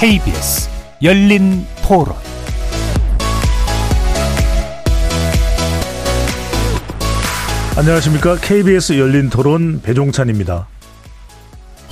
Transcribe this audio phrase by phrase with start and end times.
[0.00, 0.70] KBS
[1.02, 2.16] 열린 토론
[7.76, 8.36] 안녕하십니까.
[8.36, 10.68] KBS 열린 토론 배종찬입니다.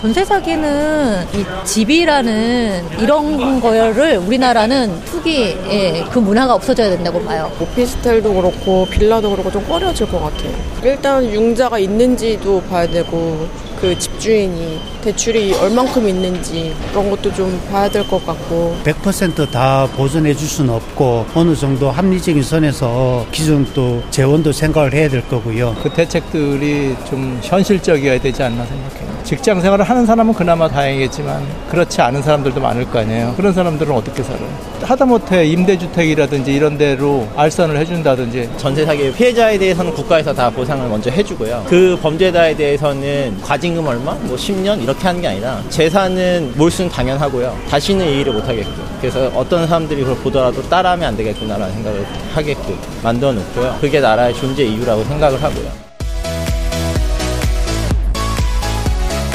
[0.01, 7.51] 전세 사기는 이 집이라는 이런 거를 우리나라는 투기 예, 그 문화가 없어져야 된다고 봐요.
[7.61, 10.53] 오피스텔도 그렇고 빌라도 그렇고 좀 꺼려질 것 같아요.
[10.85, 13.49] 일단 융자가 있는지도 봐야 되고
[13.81, 20.47] 그 집주인이 대출이 얼만큼 있는지 그런 것도 좀 봐야 될 것 같고 100%다 보존해 줄
[20.49, 25.75] 수는 없고 어느 정도 합리적인 선에서 기존 또 재원도 생각을 해야 될 거고요.
[25.83, 29.09] 그 대책들이 좀 현실적이어야 되지 않나 생각해요.
[29.25, 33.33] 직장 생활을 하는 사람은 그나마 다행이겠지만 그렇지 않은 사람들도 많을 거 아니에요.
[33.39, 34.47] 그런 사람들은 어떻게 살아요?
[34.83, 41.65] 하다못해 임대주택이라든지 이런 데로 알선을 해준다든지 전세 사기 피해자에 대해서는 국가에서 다 보상을 먼저 해주고요.
[41.67, 47.57] 그 범죄자에 대해서는 과징금 얼마, 뭐 10년 이렇게 하는 게 아니라 재산은 몰수는 당연하고요.
[47.71, 48.71] 다시는 이 일을 못 하게끔.
[49.01, 53.79] 그래서 어떤 사람들이 그걸 보더라도 따라하면 안 되겠구나라는 생각을 하게끔 만들어 놓고요.
[53.81, 55.88] 그게 나라의 존재 이유라고 생각을 하고요.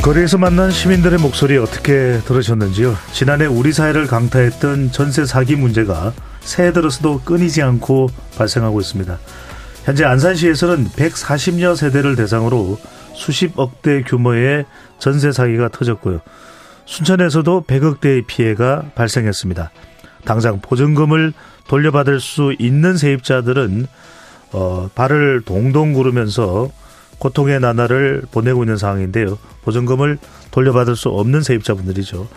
[0.04, 2.94] 거리에서 만난 시민들의 목소리 어떻게 들으셨는지요?
[3.14, 9.18] 지난해 우리 사회를 강타했던 전세 사기 문제가 새해 들어서도 끊이지 않고 발생하고 있습니다.
[9.86, 12.78] 현재 안산시에서는 140여 세대를 대상으로
[13.16, 14.66] 수십억 대 규모의
[15.00, 16.20] 전세 사기가 터졌고요.
[16.84, 19.72] 순천에서도 100억 대의 피해가 발생했습니다.
[20.26, 21.32] 당장 보증금을
[21.70, 23.88] 돌려받을 수 있는 세입자들은
[24.52, 26.72] 어, 발을 동동 구르면서
[27.20, 29.38] 고통의 나날을 보내고 있는 상황인데요.
[29.64, 30.18] 보증금을
[30.52, 32.28] 돌려받을 수 없는 세입자분들이죠.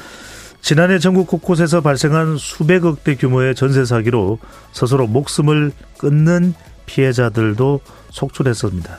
[0.61, 4.39] 지난해 전국 곳곳에서 발생한 수백억 대 규모의 전세 사기로
[4.73, 6.55] 스스로 목숨을 끊는
[6.87, 8.99] 피해자들도 속출했습니다.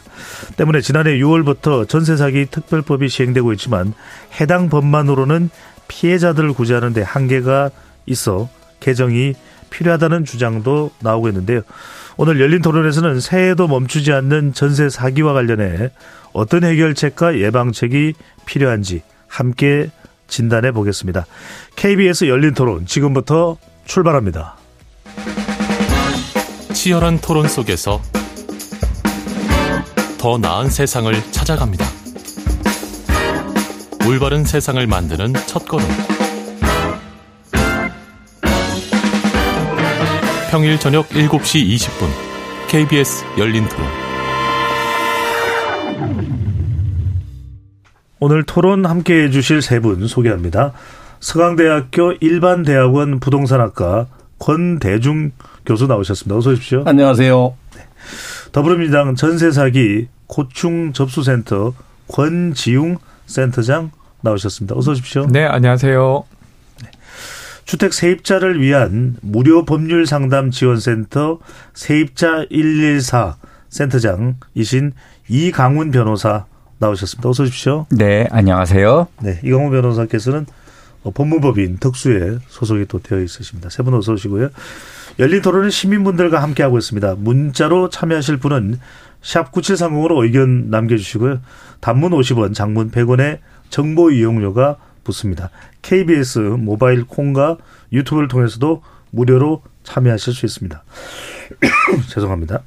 [0.58, 3.94] 때문에 지난해 6월부터 전세 사기 특별법이 시행되고 있지만
[4.40, 5.50] 해당 법만으로는
[5.88, 7.72] 피해자들을 구제하는 데 한계가
[8.06, 8.50] 있어
[8.80, 9.34] 개정이
[9.78, 11.62] 필요하다는 주장도 나오고 있는데요.
[12.18, 15.92] 오늘 열린 토론에서는 새해에도 멈추지 않는 전세 사기와 관련해
[16.34, 18.14] 어떤 해결책과 예방책이
[18.46, 19.90] 필요한지 함께
[20.28, 21.26] 진단해 보겠습니다.
[21.76, 24.56] KBS 열린 토론 지금부터 출발합니다.
[26.74, 28.02] 치열한 토론 속에서
[30.18, 31.86] 더 나은 세상을 찾아갑니다.
[34.08, 36.17] 올바른 세상을 만드는 첫 걸음.
[40.50, 42.08] 평일 저녁 7시 20분
[42.70, 43.88] KBS 열린 토론
[48.20, 50.74] 오늘 토론 함께 해주실 세 분 소개합니다.
[51.20, 54.08] 서강대학교 일반대학원 부동산학과
[54.40, 55.32] 권대중
[55.66, 56.36] 교수 나오셨습니다.
[56.38, 56.84] 어서 오십시오.
[56.86, 57.54] 안녕하세요.
[57.76, 57.82] 네.
[58.52, 61.74] 더불어민주당 전세사기 고충 접수센터
[62.08, 62.98] 권지웅
[63.28, 63.92] 센터장
[64.22, 64.76] 나오셨습니다.
[64.76, 65.28] 어서 오십시오.
[65.28, 66.24] 네, 안녕하세요.
[67.68, 71.40] 주택 세입자를 위한 무료 법률 상담 지원센터
[71.74, 73.36] 세입자 114
[73.70, 74.94] 센터장이신
[75.28, 76.46] 이강훈 변호사
[76.80, 77.28] 나오셨습니다.
[77.28, 77.86] 어서 오십시오.
[77.90, 79.08] 네, 안녕하세요.
[79.22, 80.46] 네, 이강훈 변호사께서는
[81.14, 83.70] 법무법인 특수에 소속이 또 되어 있으십니다.
[83.70, 84.48] 세 분 어서 오시고요.
[85.20, 87.16] 열린 토론은 시민분들과 함께하고 있습니다.
[87.16, 88.80] 문자로 참여하실 분은
[89.22, 91.42] 샵 9730으로 의견 남겨주시고요.
[91.82, 93.40] 단문 50원, 장문 100원의
[93.70, 95.50] 정보 이용료가 붙습니다.
[95.88, 97.58] KBS 모바일 콩과
[97.94, 100.84] 유튜브를 통해서도 무료로 참여하실 수 있습니다.
[102.12, 102.62] 죄송합니다.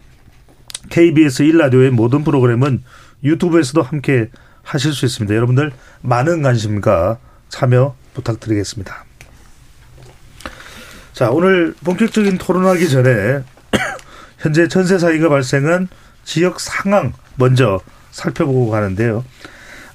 [0.88, 2.82] KBS 1라디오의 모든 프로그램은
[3.22, 4.30] 유튜브에서도 함께
[4.62, 5.34] 하실 수 있습니다.
[5.34, 5.70] 여러분들
[6.00, 7.18] 많은 관심과
[7.50, 9.04] 참여 부탁드리겠습니다.
[11.12, 13.42] 자, 오늘 본격적인 토론하기 전에
[14.38, 15.88] 현재 전세 사기가 발생한
[16.24, 17.80] 지역 상황 먼저
[18.12, 19.26] 살펴보고 가는데요.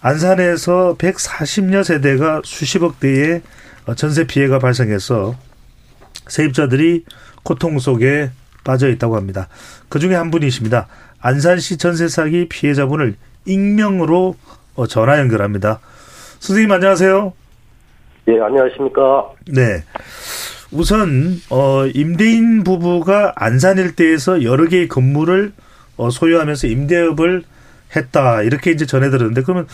[0.05, 3.41] 안산에서 140여 세대가 수십억 대의
[3.95, 5.33] 전세 피해가 발생해서
[6.27, 7.05] 세입자들이
[7.41, 8.29] 고통 속에
[8.63, 9.47] 빠져 있다고 합니다.
[9.89, 10.87] 그 중에 한 분이십니다.
[11.19, 13.15] 안산시 전세 사기 피해자분을
[13.45, 14.35] 익명으로
[14.75, 15.79] 어, 전화 연결합니다.
[16.37, 17.33] 선생님 안녕하세요.
[18.27, 19.31] 예, 안녕하십니까.
[19.47, 19.83] 네.
[20.71, 25.53] 우선 어 임대인 부부가 안산 일대에서 여러 개의 건물을
[25.97, 27.43] 어 소유하면서 임대업을
[27.95, 29.65] 했다 이렇게 이제 전해 들었는데 그러면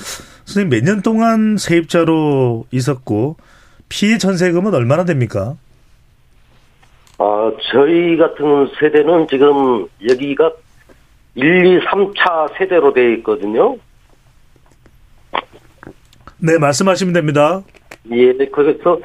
[0.46, 3.38] 선생님 몇 년 동안 세입자로 있었고
[3.90, 5.56] 피해 전세금은 얼마나 됩니까?
[7.18, 10.52] 아 저희 같은 세대는 지금 여기가
[11.36, 13.78] 1, 2, 3차 세대로 되어 있거든요.
[16.40, 17.62] 네 말씀하시면 됩니다.
[18.12, 19.00] 예, 그래서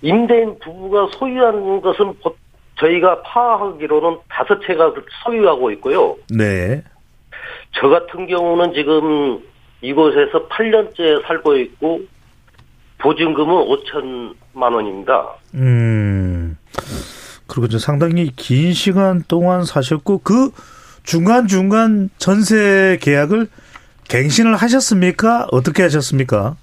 [0.00, 2.14] 임대인 부부가 소유하는 것은
[2.80, 4.92] 저희가 파악하기로는 다섯 채가
[5.24, 6.16] 소유하고 있고요.
[6.30, 6.82] 네.
[7.72, 9.40] 저 같은 경우는 지금
[9.80, 12.00] 이곳에서 8년째 살고 있고
[12.98, 15.28] 보증금은 5천만 원입니다.
[15.54, 16.56] 음.
[17.46, 20.50] 그리고 이제 상당히 긴 시간 동안 사셨고 그
[21.02, 23.48] 중간 중간 전세 계약을
[24.08, 25.48] 갱신을 하셨습니까?
[25.50, 26.56] 어떻게 하셨습니까?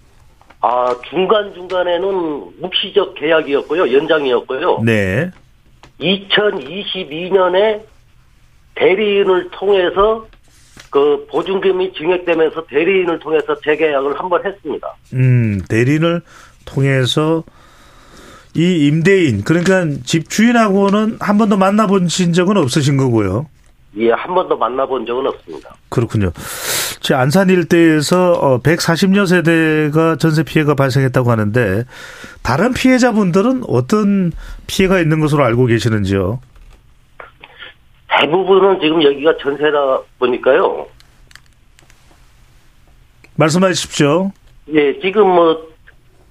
[0.62, 3.94] 아, 중간 중간에는 묵시적 계약이었고요.
[3.94, 4.82] 연장이었고요.
[4.84, 5.32] 네.
[6.00, 7.82] 2022년에
[8.76, 10.28] 대리인을 통해서
[10.90, 14.88] 그 보증금이 증액되면서 대리인을 통해서 재계약을 한 번 했습니다.
[15.14, 16.22] 음, 대리인을
[16.66, 17.44] 통해서
[18.56, 23.48] 이 임대인 그러니까 집 주인하고는 한 번도 만나보신 적은 없으신 거고요.
[23.98, 25.76] 예, 한 번도 만나본 적은 없습니다.
[25.90, 26.31] 그렇군요.
[27.02, 31.86] 제 안산 일대에서 140여 세대가 전세 피해가 발생했다고 하는데
[32.44, 34.32] 다른 피해자분들은 어떤
[34.68, 36.40] 피해가 있는 것으로 알고 계시는지요?
[38.10, 40.88] 대부분은 지금 여기가 전세다 보니까요.
[43.36, 44.32] 말씀하십시오.
[44.74, 45.70] 예, 지금 뭐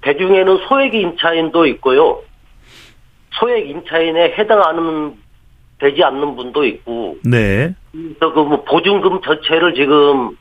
[0.02, 2.20] 대중에는 소액 임차인도 있고요.
[3.32, 5.14] 소액 임차인에 해당하는
[5.80, 7.16] 되지 않는 분도 있고.
[7.24, 7.74] 네.
[7.92, 10.36] 그래서 그 뭐 보증금 전체를 지금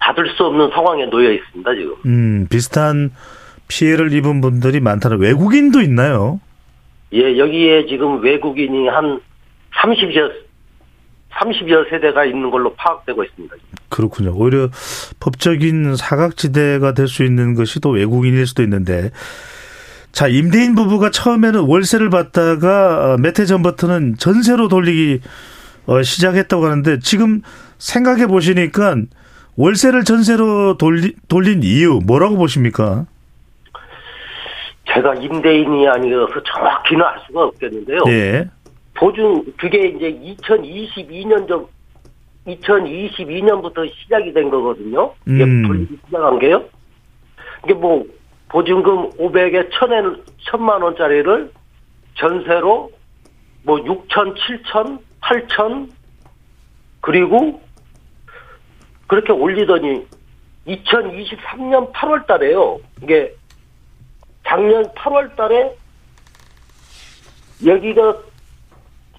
[0.00, 1.94] 받을 수 없는 상황에 놓여 있습니다, 지금.
[2.06, 3.10] 음, 비슷한
[3.68, 6.40] 피해를 입은 분들이 많다는 외국인도 있나요?
[7.12, 9.20] 예, 여기에 지금 외국인이 한
[9.82, 10.30] 30여
[11.32, 13.54] 30여 세대가 있는 걸로 파악되고 있습니다.
[13.88, 14.32] 그렇군요.
[14.34, 14.68] 오히려
[15.20, 19.10] 법적인 사각지대가 될 수 있는 것이 또 외국인일 수도 있는데
[20.10, 25.20] 자, 임대인 부부가 처음에는 월세를 받다가 몇 해 전부터는 전세로 돌리기
[25.86, 27.42] 어, 시작했다고 하는데 지금
[27.78, 28.96] 생각해 보시니까
[29.56, 33.06] 월세를 전세로 돌리, 돌린 이유 뭐라고 보십니까?
[34.92, 38.04] 제가 임대인이 아니어서 정확히는 알 수가 없겠는데요.
[38.06, 38.48] 네.
[38.98, 41.66] 보증 그게 이제 2022년 전
[42.46, 45.12] 2022년부터 시작이 된 거거든요.
[45.26, 45.98] 이게 음.
[46.06, 46.64] 시작한 게요.
[47.64, 48.04] 이게 뭐
[48.48, 51.52] 보증금 500에 1000에 1000만 원짜리를
[52.14, 52.90] 전세로
[53.62, 55.90] 뭐 6천, 7천, 8천
[57.00, 57.60] 그리고
[59.06, 60.06] 그렇게 올리더니
[60.66, 62.80] 2023년 8월 달에요.
[63.02, 63.34] 이게
[64.44, 65.76] 작년 8월 달에
[67.64, 68.27] 여기가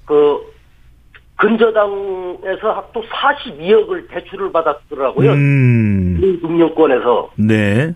[0.10, 0.42] 그
[1.36, 5.32] 근저당에서 또 42억을 대출을 받았더라고요.
[5.32, 6.40] 음.
[6.42, 7.94] 금융권에서 네.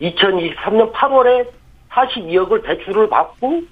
[0.00, 1.46] 2023년 8월에
[1.90, 3.62] 42억을 대출을 받고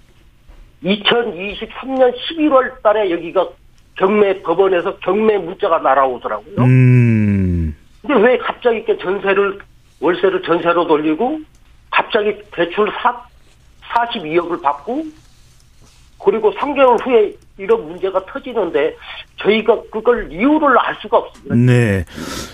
[0.85, 3.49] 2023년 11월 달에 여기가
[3.97, 6.56] 경매 법원에서 경매 문자가 날아오더라고요.
[6.59, 7.75] 음.
[8.02, 9.59] 근데 왜 갑자기 이렇게 전세를
[10.00, 11.41] 월세를 전세로 돌리고
[11.91, 13.25] 갑자기 대출 사,
[13.94, 15.05] 42억을 받고
[16.23, 18.97] 그리고 3개월 후에 이런 문제가 터지는데
[19.43, 21.55] 저희가 그걸 이유를 알 수가 없습니다.
[21.55, 22.05] 네.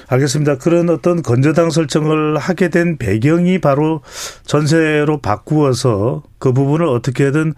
[0.09, 0.59] 알겠습니다.
[0.59, 4.03] 그런 어떤 건저당 설정을 하게 된 배경이 바로
[4.45, 7.55] 전세로 바꾸어서 그 부분을 어떻게든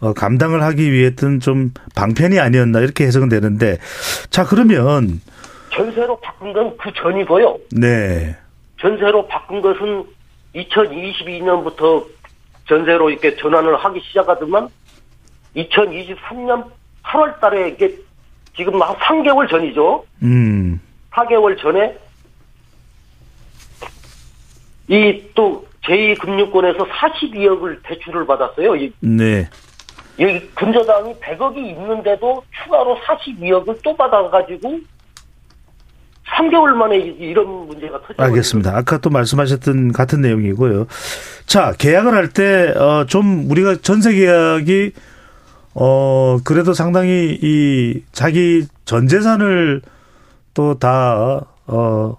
[0.00, 3.78] 어, 감당을 하기 위했던 좀 방편이 아니었나 이렇게 해석은 되는데
[4.30, 5.20] 자 그러면
[5.72, 7.58] 전세로 바꾼 건 그 전이고요.
[7.72, 8.36] 네.
[8.80, 10.04] 전세로 바꾼 것은
[10.54, 12.04] 2022년부터
[12.68, 14.68] 전세로 이렇게 전환을 하기 시작하더만
[15.56, 16.64] 2023년
[17.04, 17.96] 8월 달에 이게
[18.56, 20.04] 지금 한 3개월 전이죠.
[20.22, 20.80] 음.
[21.12, 21.96] 4개월 전에
[24.88, 28.76] 이 또 제2금융권에서 42억을 대출을 받았어요.
[28.76, 29.48] 이, 네.
[30.18, 34.78] 이 근저당이 100억이 있는데도 추가로 42억을 또 받아가지고
[36.26, 38.22] 3개월 만에 이- 이런 문제가 터져.
[38.22, 38.74] 알겠습니다.
[38.76, 40.86] 아까 또 말씀하셨던 같은 내용이고요.
[41.46, 44.92] 자, 계약을 할 때, 어, 좀 우리가 전세 계약이,
[45.74, 49.82] 어, 그래도 상당히 이 자기 전 재산을
[50.54, 52.16] 또 다, 어,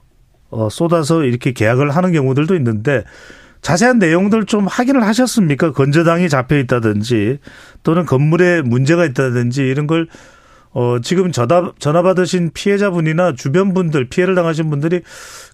[0.50, 3.04] 어, 쏟아서 이렇게 계약을 하는 경우들도 있는데
[3.62, 5.72] 자세한 내용들 좀 확인을 하셨습니까?
[5.72, 7.40] 건저당이 잡혀 있다든지
[7.84, 10.08] 또는 건물에 문제가 있다든지 이런 걸
[10.72, 15.02] 어, 지금 전화, 전화 받으신 피해자분이나 주변 분들, 피해를 당하신 분들이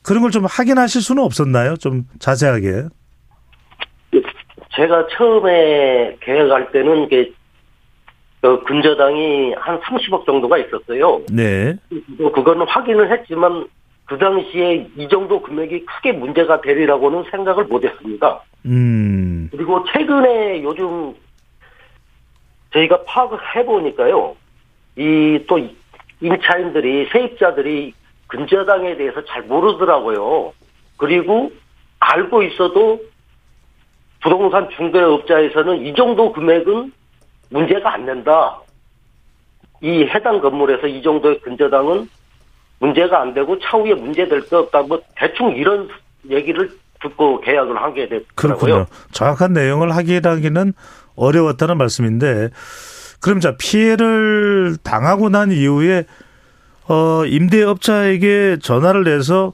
[0.04, 1.78] 그런 걸 좀 확인하실 수는 없었나요?
[1.78, 2.86] 좀 자세하게.
[4.76, 7.08] 제가 처음에 계약할 때는
[8.42, 11.22] 그 근저당이 한 30억 정도가 있었어요.
[11.32, 11.76] 네.
[12.18, 13.68] 뭐 그거는 확인을 했지만
[14.06, 18.42] 그 당시에 이 정도 금액이 크게 문제가 되리라고는 생각을 못했습니다.
[18.66, 19.48] 음.
[19.52, 21.14] 그리고 최근에 요즘
[22.74, 24.36] 저희가 파악을 해보니까요.
[24.98, 25.60] 이 또
[26.22, 27.94] 임차인들이 세입자들이
[28.28, 30.54] 근저당에 대해서 잘 모르더라고요.
[30.98, 31.52] 그리고
[32.00, 33.02] 알고 있어도
[34.22, 36.94] 부동산 중개업자에서는 이 정도 금액은
[37.52, 38.58] 문제가 안 된다.
[39.82, 42.10] 이 해당 건물에서 이 정도의 근저당은
[42.80, 44.82] 문제가 안 되고 차후에 문제 될거 없다.
[44.84, 45.88] 뭐 대충 이런
[46.30, 48.26] 얘기를 듣고 계약을 하게 됐더라고요.
[48.36, 48.86] 그렇군요.
[49.12, 50.74] 정확한 내용을 확인하기는
[51.16, 52.50] 어려웠다는 말씀인데
[53.20, 56.06] 그럼 자 피해를 당하고 난 이후에
[56.88, 59.54] 어 임대업자에게 전화를 내서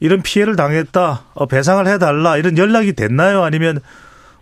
[0.00, 3.42] 이런 피해를 당했다 어, 배상을 해달라 이런 연락이 됐나요?
[3.42, 3.80] 아니면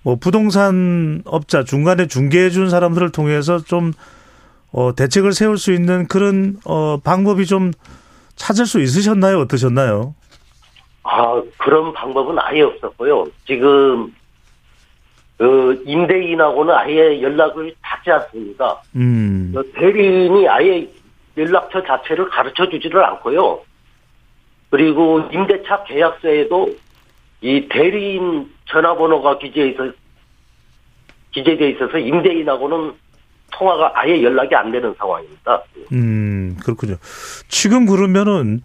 [0.05, 3.93] 뭐 부동산 업자 중간에 중개해 준 사람들을 통해서 좀
[4.73, 7.73] 어, 대책을 세울 수 있는 그런 어, 방법이 좀
[8.37, 9.39] 찾을 수 있으셨나요?
[9.41, 10.15] 어떠셨나요?
[11.05, 13.27] 아, 그런 방법은 아예 없었고요.
[13.47, 14.15] 지금,
[15.37, 18.81] 그, 임대인하고는 아예 연락을 닿지 않습니다.
[18.97, 20.89] 음, 그 대리인이 아예
[21.37, 23.61] 연락처 자체를 가르쳐 주지를 않고요.
[24.71, 26.75] 그리고 임대차 계약서에도
[27.43, 29.93] 이 대리인 전화번호가 기재해 있어,
[31.33, 32.95] 기재되어 있어서 임대인하고는
[33.51, 35.63] 통화가 아예 연락이 안 되는 상황입니다.
[35.93, 36.97] 음, 그렇군요.
[37.49, 38.63] 지금 그러면은,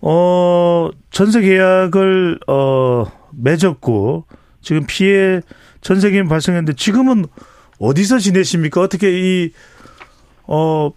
[0.00, 4.24] 어, 전세 계약을, 어, 맺었고,
[4.60, 5.40] 지금 피해
[5.80, 7.26] 전세 계약 발생했는데, 지금은
[7.80, 8.80] 어디서 지내십니까?
[8.80, 9.52] 어떻게 이,
[10.46, 10.90] 어,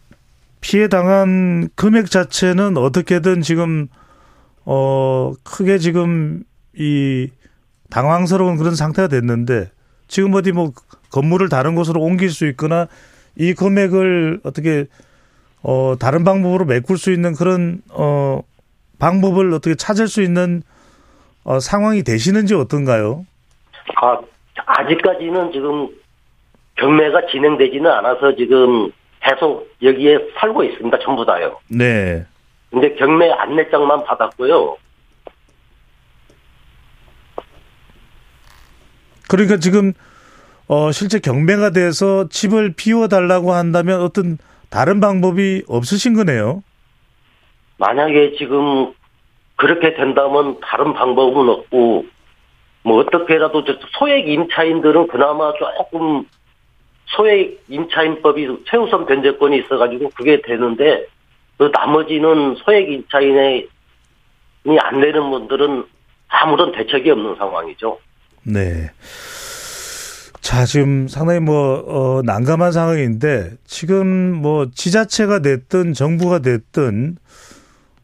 [0.61, 3.87] 피해 당한 금액 자체는 어떻게든 지금,
[4.65, 6.43] 어, 크게 지금
[6.75, 7.29] 이
[7.89, 9.69] 당황스러운 그런 상태가 됐는데,
[10.07, 10.71] 지금 어디 뭐
[11.11, 12.87] 건물을 다른 곳으로 옮길 수 있거나
[13.35, 14.85] 이 금액을 어떻게
[15.63, 18.41] 어 다른 방법으로 메꿀 수 있는 그런 어
[18.99, 20.63] 방법을 어떻게 찾을 수 있는
[21.43, 23.25] 어 상황이 되시는지 어떤가요?
[24.01, 24.19] 아,
[24.65, 25.89] 아직까지는 지금
[26.77, 30.97] 경매가 진행되지는 않아서 지금 계속 여기에 살고 있습니다.
[30.99, 31.57] 전부 다요.
[31.67, 32.25] 네.
[32.69, 34.77] 근데 경매 안내장만 받았고요.
[39.31, 39.93] 그러니까 지금
[40.67, 44.37] 어 실제 경매가 돼서 집을 비워 달라고 한다면 어떤
[44.69, 46.63] 다른 방법이 없으신 거네요.
[47.77, 48.91] 만약에 지금
[49.55, 52.05] 그렇게 된다면 다른 방법은 없고
[52.83, 56.25] 뭐 어떻게라도 저 소액 임차인들은 그나마 조금
[57.05, 61.05] 소액 임차인법이 최우선 변제권이 있어가지고 그게 되는데
[61.57, 63.67] 그 나머지는 소액 임차인이
[64.79, 65.85] 안 되는 분들은
[66.27, 67.97] 아무런 대책이 없는 상황이죠.
[68.43, 68.89] 네.
[70.41, 77.17] 자, 지금 상당히 뭐, 어, 난감한 상황인데, 지금 뭐, 지자체가 됐든 정부가 됐든,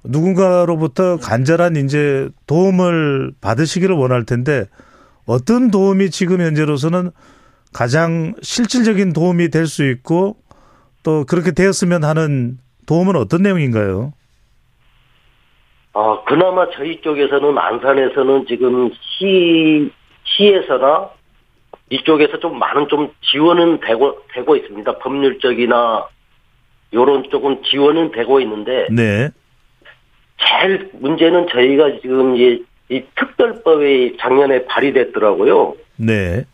[0.04, 4.66] 누군가로부터 간절한 이제 도움을 받으시기를 원할 텐데,
[5.26, 7.12] 어떤 도움이 지금 현재로서는
[7.74, 10.38] 가장 실질적인 도움이 될 수 있고,
[11.04, 14.14] 또 그렇게 되었으면 하는 도움은 어떤 내용인가요?
[15.94, 19.92] 아, 그나마 저희 쪽에서는 안산에서는 지금 시,
[20.38, 21.10] 시에서나
[21.90, 24.98] 이쪽에서 좀 많은 좀 지원은 되고, 되고 있습니다.
[25.00, 26.08] 법률적이나
[26.94, 29.30] 요런 쪽은 지원은 되고 있는데, 네.
[30.38, 35.76] 제일 문제는 저희가 지금 이, 이 특별법이 작년에 발의됐더라고요.
[35.98, 36.46] 네.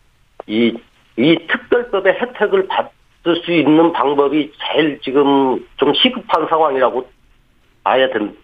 [0.48, 0.76] 이,
[1.18, 7.10] 이 특별법의 혜택을 받을 수 있는 방법이 제일 지금 좀 시급한 상황이라고
[7.84, 8.36] 봐야 된,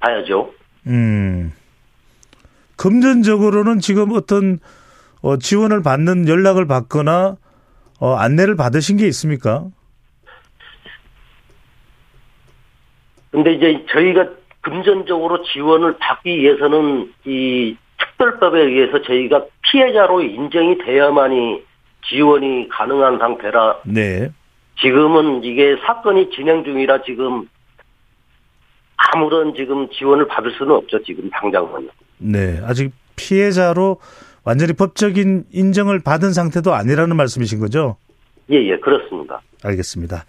[0.00, 0.52] 봐야죠.
[0.86, 1.52] 음.
[2.86, 4.60] 금전적으로는 지금 어떤
[5.20, 7.34] 어, 지원을 받는 연락을 받거나
[7.98, 9.64] 어, 안내를 받으신 게 있습니까?
[13.32, 14.28] 근데 이제 저희가
[14.60, 21.64] 금전적으로 지원을 받기 위해서는 이 특별법에 의해서 저희가 피해자로 인정이 돼야만이
[22.08, 24.30] 지원이 가능한 상태라 네.
[24.80, 27.48] 지금은 이게 사건이 진행 중이라 지금
[29.12, 31.02] 아무런 지금 지원을 받을 수는 없죠.
[31.02, 31.88] 지금 당장은요.
[32.18, 32.60] 네.
[32.64, 33.98] 아직 피해자로
[34.44, 37.96] 완전히 법적인 인정을 받은 상태도 아니라는 말씀이신 거죠?
[38.50, 39.40] 예, 예, 그렇습니다.
[39.64, 40.24] 알겠습니다.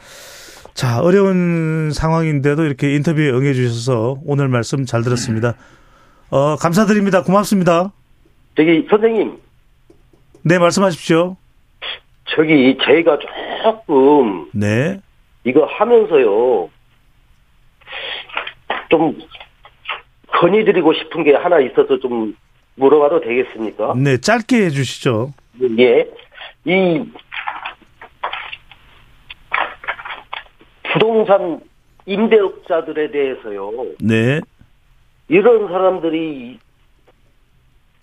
[0.74, 5.56] 자, 어려운 상황인데도 이렇게 인터뷰에 응해 주셔서 오늘 말씀 잘 들었습니다.
[6.30, 7.24] 어, 감사드립니다.
[7.24, 7.92] 고맙습니다.
[8.56, 9.38] 저기 선생님,
[10.44, 11.38] 네, 말씀하십시오.
[12.36, 13.18] 저기 제가
[13.64, 15.00] 조금 네.
[15.44, 16.70] 이거 하면서요.
[18.90, 19.18] 좀
[20.28, 22.36] 건의드리고 싶은 게 하나 있어서 좀
[22.76, 23.94] 물어봐도 되겠습니까?
[23.96, 25.34] 네, 짧게 해 주시죠.
[25.80, 26.08] 예.
[26.66, 27.04] 이
[30.94, 31.60] 부동산
[32.06, 33.72] 임대업자들에 대해서요.
[34.00, 34.40] 네.
[35.28, 36.60] 이런 사람들이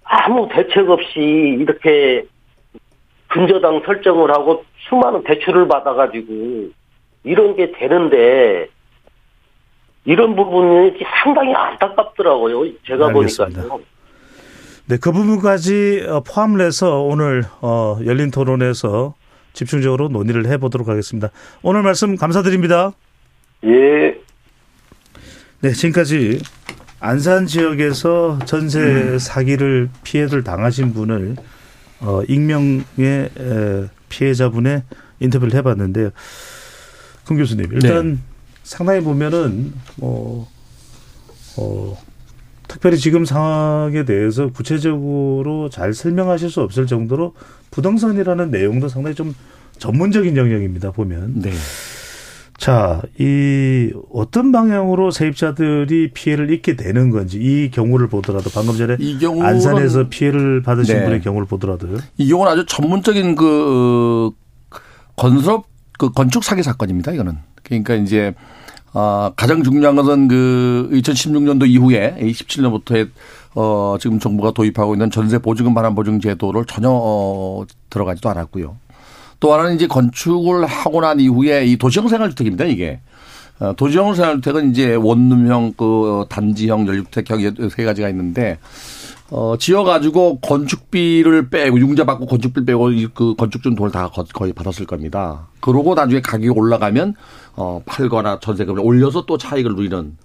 [0.04, 2.26] 아무 대책 없이 이렇게
[3.28, 6.70] 근저당 설정을 하고 수많은 대출을 받아가지고
[7.24, 8.68] 이런 게 되는데
[10.04, 12.72] 이런 부분이 상당히 안타깝더라고요.
[12.86, 13.62] 제가 알겠습니다.
[13.62, 13.80] 보니까요.
[14.86, 19.14] 네, 그 부분까지 어, 포함을 해서 오늘 어, 열린 토론에서
[19.54, 21.30] 집중적으로 논의를 해보도록 하겠습니다.
[21.62, 22.92] 오늘 말씀 감사드립니다.
[23.64, 24.18] 예.
[25.60, 26.40] 네, 지금까지
[27.00, 29.18] 안산 지역에서 전세 음.
[29.18, 31.36] 사기를 피해를 당하신 분을
[32.00, 32.84] 어 익명의
[33.38, 34.82] 에, 피해자분의
[35.20, 36.10] 인터뷰를 해봤는데요.
[37.26, 38.18] 금 교수님 일단 네.
[38.64, 40.48] 상당히 보면은 뭐
[41.56, 41.96] 어,
[42.66, 47.34] 특별히 지금 상황에 대해서 구체적으로 잘 설명하실 수 없을 정도로
[47.70, 49.34] 부동산이라는 내용도 상당히 좀
[49.78, 51.42] 전문적인 영역입니다 보면.
[51.42, 51.52] 네.
[52.56, 59.18] 자, 이 어떤 방향으로 세입자들이 피해를 입게 되는 건지 이 경우를 보더라도 방금 전에 이
[59.18, 61.04] 경우는 안산에서 피해를 받으신 네.
[61.04, 61.98] 분의 경우를 보더라도요.
[62.16, 64.30] 이 경우는 아주 전문적인 그
[65.16, 65.66] 건설업
[65.98, 67.12] 그 건축 사기 사건입니다.
[67.12, 68.34] 이거는 그러니까 이제
[68.92, 73.10] 아 가장 중요한 것은 그 2016년도 이후에 17년부터의
[73.54, 78.76] 어 지금 정부가 도입하고 있는 전세 보증금 반환 보증 제도를 전혀 어 들어가지도 않았고요.
[79.40, 82.64] 또 하나는 이제 건축을 하고 난 이후에 이 도시형 생활주택입니다.
[82.64, 83.00] 이게
[83.60, 88.58] 어, 도시형 생활주택은 이제 원룸형 그 단지형 연립주택형 세 가지가 있는데
[89.36, 94.86] 어, 지어가지고 건축비를 빼고 융자 받고 건축비 빼고 이그 건축준 돈을 다 거- 거의 받았을
[94.86, 95.48] 겁니다.
[95.58, 97.14] 그러고 나중에 가격이 올라가면
[97.56, 100.16] 어, 팔거나 전세금을 올려서 또 차익을 누리는.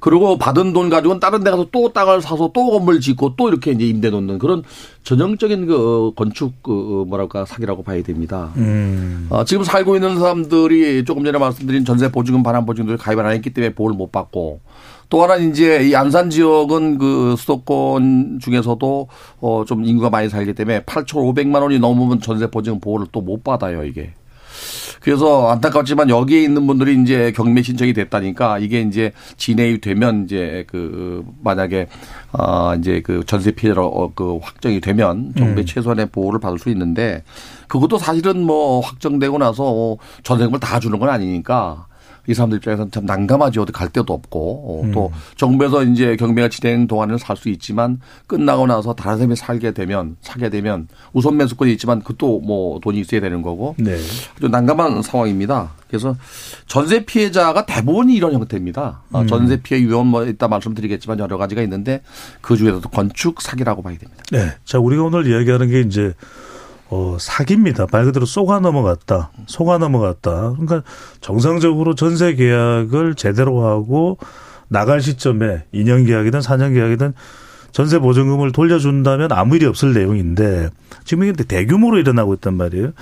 [0.00, 3.70] 그리고 받은 돈 가지고는 다른 데 가서 또 땅을 사서 또 건물 짓고 또 이렇게
[3.70, 4.62] 이제 임대 놓는 그런
[5.04, 8.50] 전형적인 그 건축 그 뭐랄까 사기라고 봐야 됩니다.
[8.56, 9.26] 음.
[9.30, 13.50] 어, 지금 살고 있는 사람들이 조금 전에 말씀드린 전세 보증금 반환 보증금을 가입을 안 했기
[13.50, 14.60] 때문에 보호를 못 받고
[15.08, 19.08] 또 하나 는 이제 이 안산 지역은 그 수도권 중에서도
[19.40, 23.84] 어 좀 인구가 많이 살기 때문에 8,500만 원이 넘으면 전세 보증금 보호를 또 못 받아요,
[23.84, 24.12] 이게.
[25.00, 31.24] 그래서 안타깝지만 여기에 있는 분들이 이제 경매 신청이 됐다니까 이게 이제 진행이 되면 이제 그
[31.42, 31.86] 만약에
[32.32, 35.66] 아 이제 그 전세 피해로 어, 그 확정이 되면 정부의 음.
[35.66, 37.22] 최소한의 보호를 받을 수 있는데
[37.68, 41.86] 그것도 사실은 뭐 확정되고 나서 어, 전세금을 다 주는 건 아니니까
[42.28, 43.62] 이 사람들 입장에서는 참 난감하죠.
[43.62, 44.40] 어디 갈 데도 없고
[44.84, 49.72] 어, 또 정부에서 이제 경매가 진행 동안에는 살 수 있지만 끝나고 나서 다른 사람이 살게
[49.72, 53.96] 되면 사게 되면 우선 매수권이 있지만 그것도 뭐 돈이 있어야 되는 거고 네.
[54.36, 55.72] 아주 난감한 상황입니다.
[55.88, 56.16] 그래서
[56.66, 59.02] 전세 피해자가 대부분이 이런 형태입니다.
[59.12, 59.26] 어, 음.
[59.26, 62.00] 전세 피해 유형 뭐 이따 말씀드리겠지만 여러 가지가 있는데
[62.40, 64.22] 그 중에서도 건축 사기라고 봐야 됩니다.
[64.32, 64.52] 네.
[64.64, 66.14] 자, 우리가 오늘 이야기하는 게 이제
[66.88, 67.86] 어, 사기입니다.
[67.90, 69.30] 말 그대로 쏘가 넘어갔다.
[69.46, 70.52] 속아 넘어갔다.
[70.52, 70.82] 그러니까
[71.20, 74.18] 정상적으로 전세 계약을 제대로 하고
[74.68, 77.14] 나갈 시점에 2년 계약이든 4년 계약이든
[77.72, 80.70] 전세 보증금을 돌려준다면 아무 일이 없을 내용인데
[81.04, 82.92] 지금 이게 대규모로 일어나고 있단 말이에요.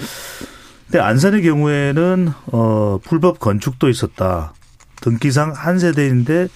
[0.87, 4.53] 근데 안산의 경우에는 어 불법 건축도 있었다.
[5.01, 6.49] 등기상 한 세대인데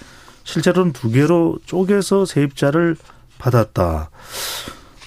[0.45, 2.97] 실제로는 두 개로 쪼개서 세입자를
[3.39, 4.11] 받았다.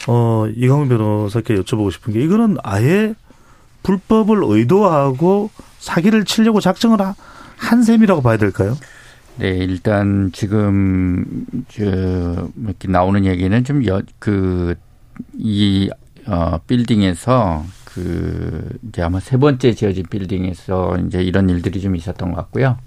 [0.08, 3.14] 어, 이광훈 변호사께 여쭤보고 싶은 게 이거는 아예
[3.84, 7.16] 불법을 의도하고 사기를 치려고 작정을 하-
[7.58, 8.76] 한 셈이라고 봐야 될까요?
[9.38, 13.82] 네, 일단 지금 저 이렇게 나오는 얘기는 좀
[14.20, 15.90] 그이
[16.28, 22.36] 어, 빌딩에서 그 이제 아마 세 번째 지어진 빌딩에서 이제 이런 일들이 좀 있었던 것
[22.38, 22.78] 같고요.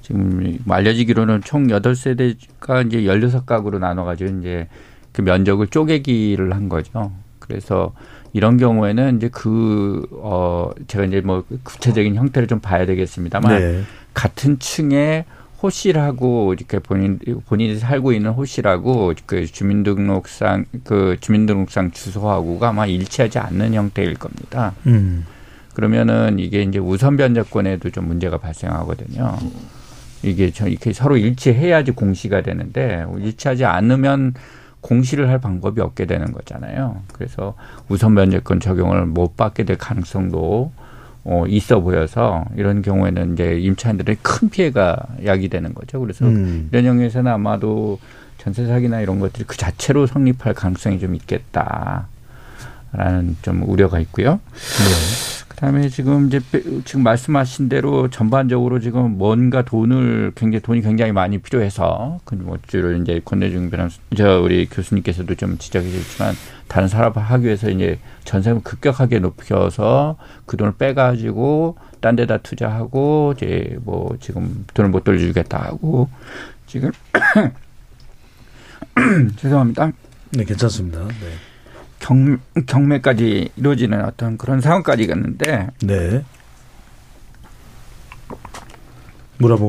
[0.00, 4.68] 지금 알려지기로는 총 여덟 세대가 이제 16가구로 나눠 가지고 이제
[5.14, 7.12] 그 면적을 쪼개기를 한 거죠.
[7.38, 7.94] 그래서
[8.32, 13.82] 이런 경우에는 이제 그, 어, 제가 이제 뭐 구체적인 형태를 좀 봐야 되겠습니다만 네.
[14.12, 15.24] 같은 층에
[15.62, 23.72] 호실하고 이렇게 본인 본인이 살고 있는 호실하고 그 주민등록상 그 주민등록상 주소하고가 아마 일치하지 않는
[23.72, 24.74] 형태일 겁니다.
[24.86, 25.24] 음.
[25.72, 29.38] 그러면은 이게 이제 우선 변제권에도 좀 문제가 발생하거든요.
[30.22, 34.34] 이게 저 이렇게 서로 일치해야지 공시가 되는데 일치하지 않으면
[34.84, 37.00] 공시를 할 방법이 없게 되는 거잖아요.
[37.14, 37.54] 그래서
[37.88, 40.72] 우선 변제권 적용을 못 받게 될 가능성도
[41.24, 46.00] 어, 있어 보여서 이런 경우에는 이제 임차인들의 큰 피해가 야기되는 거죠.
[46.00, 46.68] 그래서 음.
[46.70, 47.98] 이런 영역에서는 아마도
[48.36, 52.04] 전세 사기나 이런 것들이 그 자체로 성립할 가능성이 좀 있겠다라는
[53.40, 54.38] 좀 우려가 있고요.
[55.54, 61.38] 그다음에 지금 이제 빼- 지금 말씀하신 대로 전반적으로 지금 뭔가 돈을 굉장히 돈이 굉장히 많이
[61.38, 66.34] 필요해서 그뭐 주로 이제 권내중 변호사 저 우리 교수님께서도 좀 지적해 주셨지만
[66.66, 73.78] 다른 사업을 하기 위해서 이제 전세금 급격하게 높여서 그 돈을 빼가지고 딴 데다 투자하고 이제
[73.84, 76.08] 뭐 지금 돈을 못 돌려주겠다 하고
[76.66, 76.90] 지금
[79.36, 79.92] 죄송합니다.
[80.30, 81.06] 네, 괜찮습니다.
[81.06, 81.14] 네.
[82.04, 86.22] 경, 경매까지 이루어지는 어떤 그런 상황까지 갔는데 네.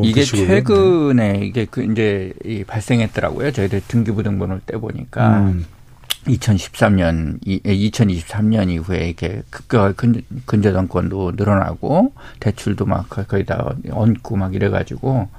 [0.04, 0.48] 이게 계시고요.
[0.48, 3.52] 최근에 이게 그 이제 이 발생했더라고요.
[3.52, 5.66] 저희들 등기부등본을 떼 보니까 음.
[6.28, 14.54] 2013년, 이- 2023년 이후에 이렇게 급격하게 근, 근저당권도 늘어나고 대출도 막 거의 다 얹고 막
[14.56, 15.30] 이래 가지고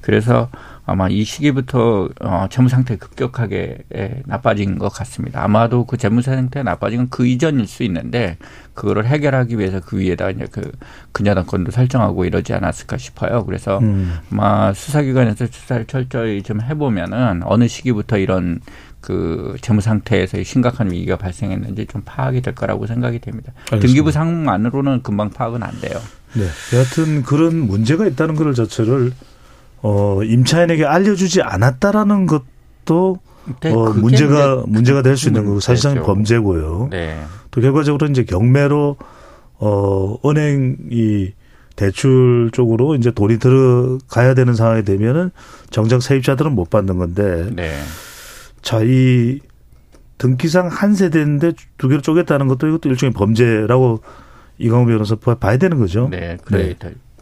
[0.00, 0.50] 그래서
[0.86, 5.42] 아마 이 시기부터 어, 재무 상태 급격하게 예, 나빠진 것 같습니다.
[5.42, 8.36] 아마도 그 재무 상태 나빠진 건 그 이전일 수 있는데
[8.74, 10.70] 그거를 해결하기 위해서 그 위에다 이제 그
[11.12, 13.44] 근저당권도 설정하고 이러지 않았을까 싶어요.
[13.46, 14.18] 그래서 음.
[14.30, 18.60] 아마 수사기관에서 수사를 철저히 좀 해보면은 어느 시기부터 이런
[19.00, 23.52] 그 재무 상태에서 심각한 위기가 발생했는지 좀 파악이 될 거라고 생각이 됩니다.
[23.70, 23.86] 알겠습니다.
[23.86, 25.98] 등기부 상만으로는 금방 파악은 안 돼요.
[26.34, 26.46] 네.
[26.76, 29.12] 여하튼 그런 문제가 있다는 것 자체를
[29.82, 33.18] 어, 임차인에게 알려주지 않았다라는 것도
[33.60, 36.06] 네, 어, 문제가 이제 문제가 될 수 있는 거고 사실상 문제죠.
[36.06, 36.88] 범죄고요.
[36.90, 37.20] 네.
[37.50, 38.96] 또 결과적으로 이제 경매로
[39.58, 41.32] 어, 은행이
[41.76, 45.30] 대출 쪽으로 이제 돈이 들어가야 되는 상황이 되면은
[45.70, 47.72] 정작 세입자들은 못 받는 건데 네.
[48.62, 49.38] 자, 이
[50.18, 54.00] 등기상 한 세대인데 두 개로 쪼갰다는 것도 이것도 일종의 범죄라고
[54.58, 56.08] 이광호 변호사 봐야 되는 거죠.
[56.10, 56.74] 네, 그래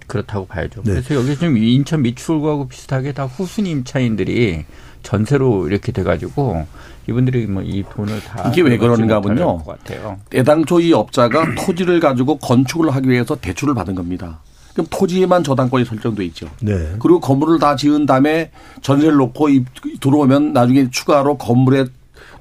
[0.07, 0.83] 그렇다고 봐야죠.
[0.83, 0.93] 네.
[0.93, 4.65] 그래서 여기 좀 인천 미추홀구하고 비슷하게 다 후순위 임차인들이
[5.03, 6.67] 전세로 이렇게 돼가지고
[7.09, 10.19] 이분들이 뭐 이 돈을 다 이게 왜 그러는가 같아요.
[10.35, 14.41] 애당초 이 업자가 토지를 가지고 건축을 하기 위해서 대출을 받은 겁니다.
[14.73, 16.49] 그럼 토지에만 저당권이 설정돼 있죠.
[16.61, 16.73] 네.
[16.99, 18.51] 그리고 건물을 다 지은 다음에
[18.83, 19.65] 전세를 놓고 이-
[20.01, 21.85] 들어오면 나중에 추가로 건물에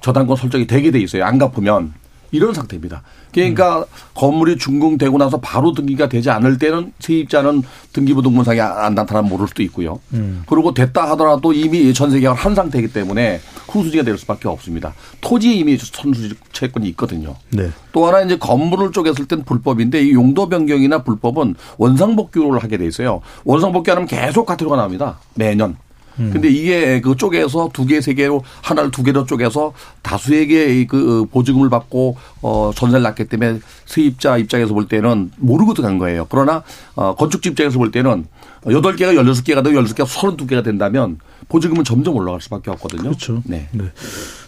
[0.01, 1.25] 저당권 설정이 되게 돼 있어요.
[1.25, 1.93] 안 갚으면
[2.33, 3.03] 이런 상태입니다.
[3.31, 9.47] 그러니까 건물이 준공되고 나서 바로 등기가 되지 않을 때는 세입자는 등기부 등본상에 안 나타나면 모를
[9.47, 9.99] 수도 있고요.
[10.13, 10.43] 음.
[10.47, 14.93] 그리고 됐다 하더라도 이미 전세 계약을 한 상태이기 때문에 후수지가 될 수밖에 없습니다.
[15.21, 17.35] 토지에 이미 선수지 채권이 있거든요.
[17.49, 17.69] 네.
[17.91, 23.21] 또 하나 이제 건물을 쪼갰을 땐 불법인데 이 용도 변경이나 불법은 원상복귀를 하게 돼 있어요.
[23.45, 25.19] 원상복귀 하면 계속 가태료가 나옵니다.
[25.35, 25.77] 매년.
[26.15, 31.69] 근데 이게 그 쪼개서 두 개, 세 개로 하나를 두 개로 쪼개서 다수에게 그 보증금을
[31.69, 36.27] 받고 어 전세를 났기 때문에 세입자 입장에서 볼 때는 모르고 들어간 거예요.
[36.29, 36.63] 그러나
[36.95, 38.25] 어 건축주 입장에서 볼 때는
[38.71, 41.17] 여덟 개가 열여섯 개가 되고 열여섯 개가 서른 두 개가 된다면
[41.49, 43.03] 보증금은 점점 올라갈 수밖에 없거든요.
[43.03, 43.41] 그렇죠.
[43.45, 43.67] 네.
[43.71, 43.85] 네.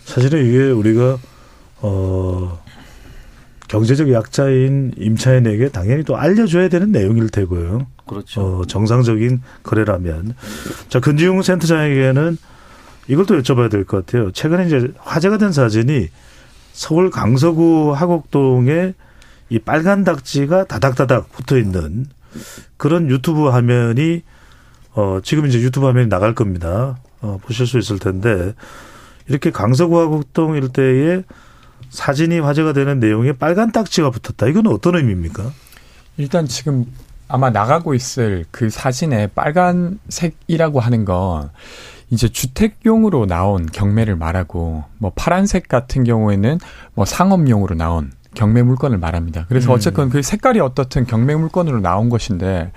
[0.06, 1.18] 사실은 이게 우리가
[1.82, 2.60] 어
[3.76, 7.88] 경제적 약자인 임차인에게 당연히 또 알려줘야 되는 내용일 테고요.
[8.08, 8.42] 그렇죠.
[8.42, 10.34] 어, 정상적인 거래라면.
[10.88, 12.38] 자, 근지용 센터장에게는
[13.10, 14.32] 이걸 또 여쭤봐야 될 것 같아요.
[14.32, 16.08] 최근에 이제 화제가 된 사진이
[16.72, 18.94] 서울 강서구 하곡동에
[19.50, 22.06] 이 빨간 닥지가 다닥다닥 붙어 있는
[22.78, 24.22] 그런 유튜브 화면이
[24.94, 26.98] 어, 지금 이제 유튜브 화면이 나갈 겁니다.
[27.20, 28.54] 어, 보실 수 있을 텐데
[29.28, 31.24] 이렇게 강서구 하곡동 일대에
[31.90, 34.48] 사진이 화제가 되는 내용에 빨간 딱지가 붙었다.
[34.48, 35.52] 이건 어떤 의미입니까?
[36.18, 36.86] 일단 지금
[37.28, 41.50] 아마 나가고 있을 그 사진에 빨간색이라고 하는 건
[42.10, 46.60] 이제 주택용으로 나온 경매를 말하고 뭐 파란색 같은 경우에는
[46.94, 49.46] 뭐 상업용으로 나온 경매 물건을 말합니다.
[49.48, 49.76] 그래서 음.
[49.76, 52.72] 어쨌건 그 색깔이 어떻든 경매 물건으로 나온 것인데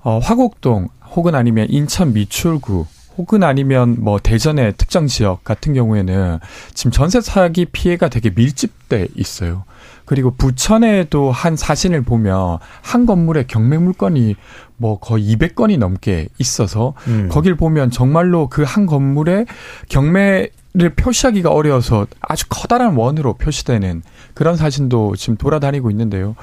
[0.00, 2.86] 어, 화곡동 혹은 아니면 인천 미출구
[3.18, 6.38] 혹은 아니면 뭐 대전의 특정 지역 같은 경우에는
[6.72, 9.64] 지금 전세 사기 피해가 되게 밀집돼 있어요.
[10.04, 14.36] 그리고 부천에도 한 사진을 보면 한 건물에 경매 물건이
[14.76, 17.28] 뭐 거의 200건이 넘게 있어서 음.
[17.28, 19.46] 거길 보면 정말로 그 한 건물에
[19.88, 24.02] 경매 를 표시하기가 어려워서 아주 커다란 원으로 표시되는
[24.34, 26.36] 그런 사진도 지금 돌아다니고 있는데요.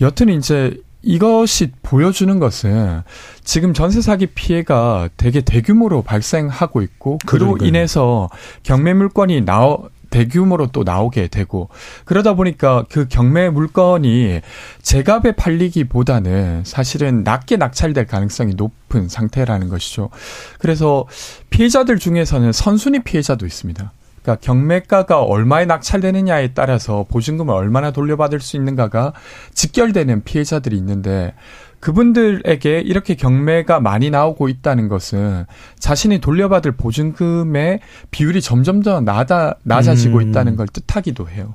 [0.00, 3.02] 여튼 이제 이것이 보여주는 것은
[3.42, 7.68] 지금 전세 사기 피해가 되게 대규모로 발생하고 있고 그로 그러니까요.
[7.68, 8.28] 인해서
[8.62, 11.68] 경매 물건이 나오 대규모로 또 나오게 되고
[12.04, 14.40] 그러다 보니까 그 경매 물건이
[14.82, 20.10] 제값에 팔리기보다는 사실은 낮게 낙찰될 가능성이 높은 상태라는 것이죠.
[20.58, 21.06] 그래서
[21.50, 23.92] 피해자들 중에서는 선순위 피해자도 있습니다.
[24.22, 29.12] 그러니까 경매가가 얼마에 낙찰되느냐에 따라서 보증금을 얼마나 돌려받을 수 있는가가
[29.54, 31.34] 직결되는 피해자들이 있는데
[31.80, 35.46] 그분들에게 이렇게 경매가 많이 나오고 있다는 것은
[35.78, 37.80] 자신이 돌려받을 보증금의
[38.10, 40.28] 비율이 점점 더 나다, 낮아지고 음.
[40.28, 41.54] 있다는 걸 뜻하기도 해요.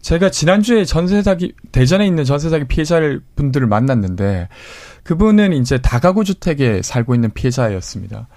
[0.00, 4.48] 제가 지난주에 전세 사기 대전에 있는 전세 사기 피해자를 분들을 만났는데
[5.02, 8.28] 그분은 이제 다가구 주택에 살고 있는 피해자였습니다.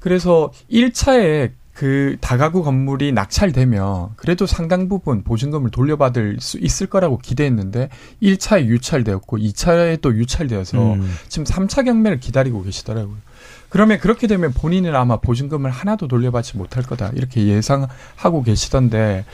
[0.00, 7.88] 그래서 1차에 그 다가구 건물이 낙찰되면 그래도 상당 부분 보증금을 돌려받을 수 있을 거라고 기대했는데
[8.22, 11.14] 1차에 유찰되었고 2차에 또 유찰되어서 음.
[11.28, 13.16] 지금 3차 경매를 기다리고 계시더라고요.
[13.68, 19.24] 그러면 그렇게 되면 본인은 아마 보증금을 하나도 돌려받지 못할 거다 이렇게 예상하고 계시던데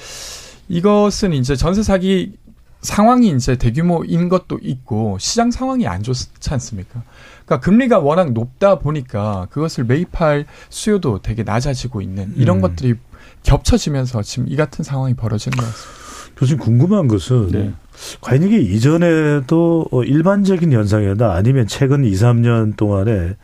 [0.71, 2.39] 이것은 이제 전세 사기
[2.81, 7.03] 상황이 이제 대규모인 것도 있고 시장 상황이 안 좋지 않습니까?
[7.51, 12.61] 그러니까 금리가 워낙 높다 보니까 그것을 매입할 수요도 되게 낮아지고 있는 이런 음.
[12.61, 12.95] 것들이
[13.43, 16.01] 겹쳐지면서 지금 이 같은 상황이 벌어지는 것 같습니다.
[16.37, 17.75] 교수님 궁금한 것은
[18.21, 23.35] 과연 이게 이전에도 어, 일반적인 현상이었나 아니면 최근 2, 3년 동안에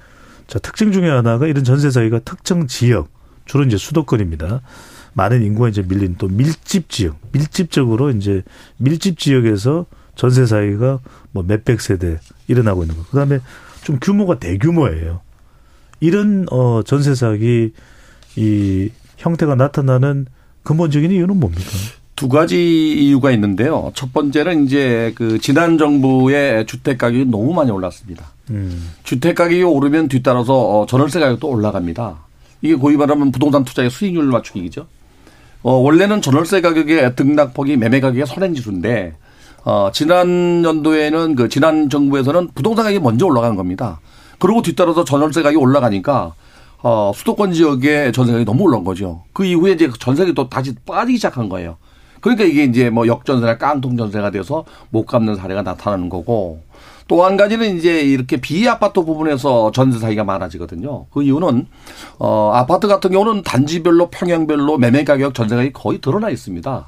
[0.46, 3.08] 자, 특징 중에 하나가 이런 전세 사기가 특정 지역,
[3.44, 4.60] 주로 이제 수도권입니다.
[5.14, 8.44] 많은 인구가 이제 밀린 또 밀집 지역, 밀집적으로 이제
[8.76, 11.00] 밀집 지역에서 전세 사기가
[11.32, 13.02] 뭐 몇백 세대 일어나고 있는 거.
[13.10, 13.40] 그다음에
[13.86, 15.20] 좀 규모가 대규모예요.
[16.00, 17.70] 이런 어 전세 사기
[18.34, 20.26] 이 형태가 나타나는
[20.64, 21.70] 근본적인 이유는 뭡니까?
[22.16, 23.92] 두 가지 이유가 있는데요.
[23.94, 28.24] 첫 번째는 이제 그 지난 정부의 주택 가격이 너무 많이 올랐습니다.
[28.50, 28.90] 음.
[29.04, 32.18] 주택 가격이 오르면 뒤따라서 어, 전월세 가격도 올라갑니다.
[32.62, 34.88] 이게 고위 말하면 부동산 투자의 수익률 맞추기죠.
[35.62, 39.14] 어, 원래는 전월세 가격의 등락폭이 매매 가격의 선행 지수인데
[39.66, 43.98] 어, 지난 연도에는 그 지난 정부에서는 부동산 가격이 먼저 올라간 겁니다.
[44.38, 46.34] 그리고 뒤따라서 전월세 가격이 올라가니까
[46.84, 49.24] 어, 수도권 지역의 전세 가격이 너무 올라온 거죠.
[49.32, 51.78] 그 이후에 이제 전세가 또 다시 빠지기 시작한 거예요.
[52.20, 56.60] 그러니까 이게 이제 뭐 역전세나 깡통 전세가 돼서 못 갚는 사례가 나타나는 거고
[57.08, 61.06] 또 한 가지는 이제 이렇게 비아파트 부분에서 전세 사기가 많아지거든요.
[61.10, 61.66] 그 이유는
[62.20, 66.86] 어 아파트 같은 경우는 단지별로 평형별로 매매 가격 전세 가격이 거의 드러나 있습니다.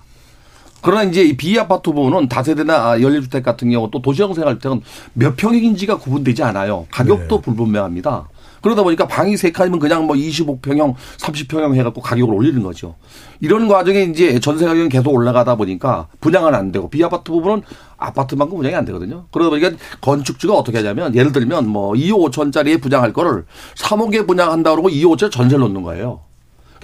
[0.83, 4.81] 그러나 이제 이 비아파트 부분은 다세대나 연립주택 같은 경우 또 도시형 생활주택은
[5.15, 6.87] 몇 평인지가 구분되지 않아요.
[6.91, 7.43] 가격도 네.
[7.43, 8.29] 불분명합니다.
[8.61, 12.97] 그러다 보니까 방이 세 칸이면 그냥 뭐 25평형, 30평형 해갖고 가격을 올리는 거죠.
[13.41, 17.63] 이런 과정에 이제 전세 가격이 계속 올라가다 보니까 분양은 안 되고 비아파트 부분은
[17.97, 19.27] 아파트만큼 분양이 안 되거든요.
[19.31, 23.45] 그러다 보니까 건축주가 어떻게 하냐면 예를 들면 뭐 2억 5천짜리에 분양할 거를
[23.77, 26.28] 3억에 분양한다 그러고 2억 5천 전세를 놓는 거예요.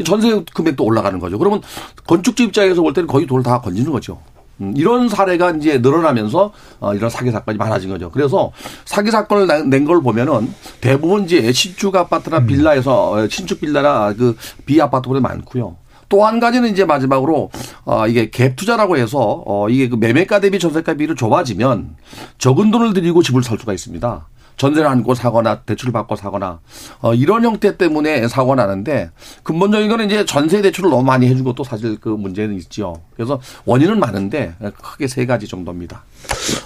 [0.04, 1.38] 전세 금액도 올라가는 거죠.
[1.38, 1.60] 그러면
[2.06, 4.18] 건축주 입장에서 볼 때는 거의 돈을 다 건지는 거죠.
[4.60, 8.10] 음, 이런 사례가 이제 늘어나면서 어, 이런 사기 사건이 많아진 거죠.
[8.10, 8.52] 그래서
[8.84, 15.20] 사기 사건을 낸 걸 보면은 대부분 이제 신축 아파트나 빌라에서 어, 신축 빌라나 그 비아파트보다
[15.20, 15.76] 많고요.
[16.08, 17.50] 또 한 가지는 이제 마지막으로
[17.86, 21.96] 어 이게 갭 투자라고 해서 어 이게 그 매매가 대비 전세가 비율이 좁아지면
[22.38, 24.28] 적은 돈을 들이고 집을 살 수가 있습니다.
[24.56, 26.60] 전세를 안고 사거나 대출을 받고 사거나
[27.00, 29.10] 어 이런 형태 때문에 사고가 나는데
[29.42, 33.02] 근본적인 거는 이제 전세 대출을 너무 많이 해준 것도 사실 그 문제는 있죠.
[33.14, 36.04] 그래서 원인은 많은데 크게 세 가지 정도입니다.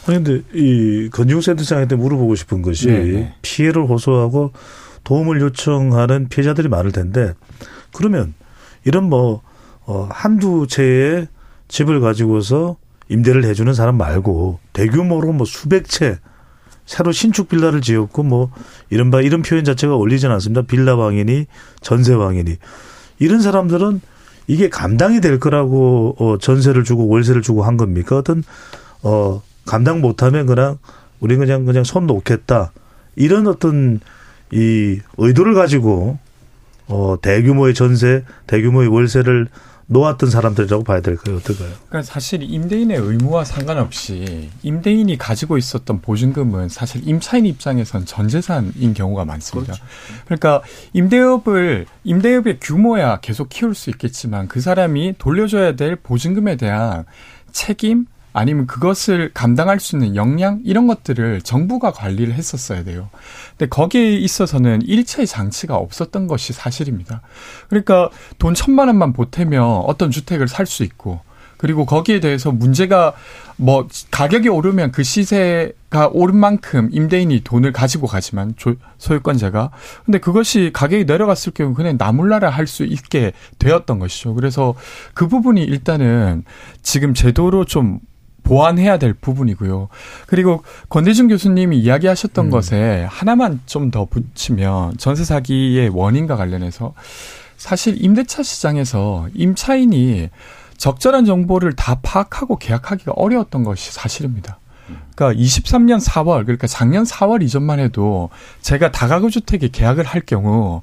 [0.07, 3.35] 아니 근데 이 건축센터장한테 물어보고 싶은 것이 네네.
[3.43, 4.53] 피해를 호소하고
[5.05, 7.33] 도움을 요청하는 피해자들이 많을 텐데
[7.95, 8.35] 그러면
[8.85, 9.43] 이런 뭐
[9.87, 11.29] 어, 한두 채의
[11.69, 12.77] 집을 가지고서
[13.09, 16.19] 임대를 해주는 사람 말고 대규모로 뭐 수백 채
[16.89, 18.51] 새로 신축 빌라를 지었고 뭐
[18.89, 20.63] 이른바 이런 표현 자체가 어울리지는 않습니다.
[20.63, 21.45] 빌라 왕이니
[21.83, 22.57] 전세 왕이니
[23.19, 24.01] 이런 사람들은
[24.47, 28.17] 이게 감당이 될 거라고 어 전세를 주고 월세를 주고 한 겁니까?
[28.17, 28.43] 어떤
[29.03, 30.79] 어 감당 못하면 그냥
[31.21, 32.73] 우리 그냥 그냥 손 놓겠다
[33.17, 34.01] 이런 어떤
[34.51, 36.19] 이 의도를 가지고
[36.87, 39.49] 어 대규모의 전세, 대규모의 월세를
[39.89, 41.37] 놓았던 사람들이라고 봐야 될까요?
[41.37, 41.71] 어떨까요?
[41.89, 49.25] 그러니까 사실 임대인의 의무와 상관없이 임대인이 가지고 있었던 보증금은 사실 임차인 입장에선 전 재산인 경우가
[49.25, 49.75] 많습니다.
[50.27, 57.05] 그러니까 임대업을 임대업의 규모야 계속 키울 수 있겠지만 그 사람이 돌려줘야 될 보증금에 대한
[57.53, 63.09] 책임 아니면 그것을 감당할 수 있는 역량 이런 것들을 정부가 관리를 했었어야 돼요.
[63.57, 67.23] 근데 거기에 있어서는 일체의 장치가 없었던 것이 사실입니다.
[67.69, 71.21] 그러니까 돈 천만 원만 보태면 어떤 주택을 살 수 있고
[71.57, 73.15] 그리고 거기에 대해서 문제가
[73.57, 79.71] 뭐 가격이 오르면 그 시세가 오른 만큼 임대인이 돈을 가지고 가지만 조- 소유권자가
[80.05, 84.35] 근데 그것이 가격이 내려갔을 경우 그냥 나몰라라 할 수 있게 되었던 것이죠.
[84.35, 84.75] 그래서
[85.15, 86.45] 그 부분이 일단은
[86.83, 87.99] 지금 제도로 좀
[88.49, 89.89] 보완해야 될 부분이고요.
[90.27, 96.93] 그리고 권대중 교수님이 이야기하셨던 것에 하나만 좀 더 붙이면 전세 사기의 원인과 관련해서
[97.57, 100.29] 사실 임대차 시장에서 임차인이
[100.77, 104.59] 적절한 정보를 다 파악하고 계약하기가 어려웠던 것이 사실입니다.
[105.17, 108.31] 그러니까 23년 4월 그러니까 작년 4월 이전만 해도
[108.61, 110.83] 제가 다가구 주택에 계약을 할 경우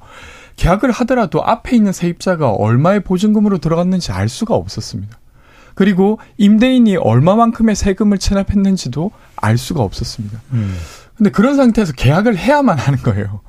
[0.56, 5.16] 계약을 하더라도 앞에 있는 세입자가 얼마의 보증금으로 들어갔는지 알 수가 없었습니다.
[5.76, 10.40] 그리고 임대인이 얼마만큼의 세금을 체납했는지도 알 수가 없었습니다.
[11.16, 13.40] 근데 그런 상태에서 계약을 해야만 하는 거예요.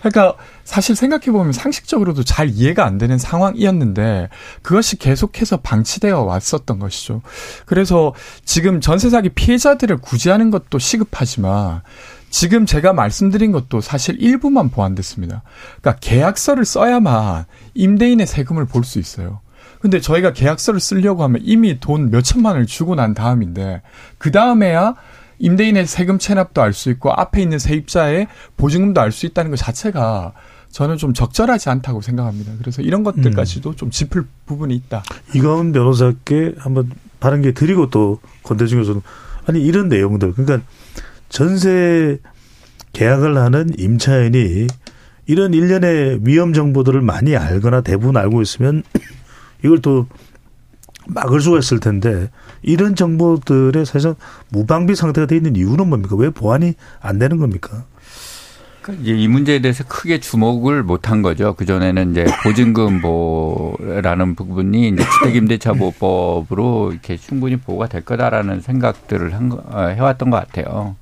[0.00, 4.28] 그러니까 사실 생각해 보면 상식적으로도 잘 이해가 안 되는 상황이었는데
[4.62, 7.22] 그것이 계속해서 방치되어 왔었던 것이죠.
[7.64, 11.82] 그래서 지금 전세 사기 피해자들을 구제하는 것도 시급하지만
[12.30, 15.42] 지금 제가 말씀드린 것도 사실 일부만 보완됐습니다.
[15.80, 19.40] 그러니까 계약서를 써야만 임대인의 세금을 볼 수 있어요.
[19.86, 23.82] 근데 저희가 계약서를 쓰려고 하면 이미 돈 몇천만 원을 주고 난 다음인데
[24.18, 24.96] 그 다음에야
[25.38, 30.32] 임대인의 세금 체납도 알 수 있고 앞에 있는 세입자의 보증금도 알 수 있다는 것 자체가
[30.72, 32.54] 저는 좀 적절하지 않다고 생각합니다.
[32.58, 35.04] 그래서 이런 것들까지도 좀 짚을 부분이 있다.
[35.36, 36.90] 이가은 변호사께 한번
[37.42, 39.02] 기 드리고 또 권대중 교수는
[39.46, 40.66] 아니 이런 내용들 그러니까
[41.28, 42.18] 전세
[42.92, 44.66] 계약을 하는 임차인이
[45.26, 48.82] 이런 일련의 위험 정보들을 많이 알거나 대부분 알고 있으면
[49.64, 50.06] 이걸 또
[51.08, 52.30] 막을 수가 있을 텐데
[52.62, 54.14] 이런 정보들에 사실
[54.50, 56.16] 무방비 상태가 돼 있는 이유는 뭡니까?
[56.16, 57.84] 왜 보완이 안 되는 겁니까?
[59.00, 61.54] 이제 이 문제에 대해서 크게 주목을 못 한 거죠.
[61.54, 69.62] 그 전에는 이제 보증금보라는 부분이 이제 주택임대차보호법으로 이렇게 충분히 보호가 될 거다라는 생각들을 한 거,
[69.66, 70.94] 어, 해왔던 것 같아요.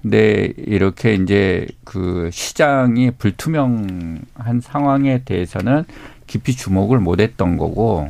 [0.00, 5.84] 근데 이렇게 이제 그 시장이 불투명한 상황에 대해서는
[6.32, 8.08] 깊이 주목을 못했던 거고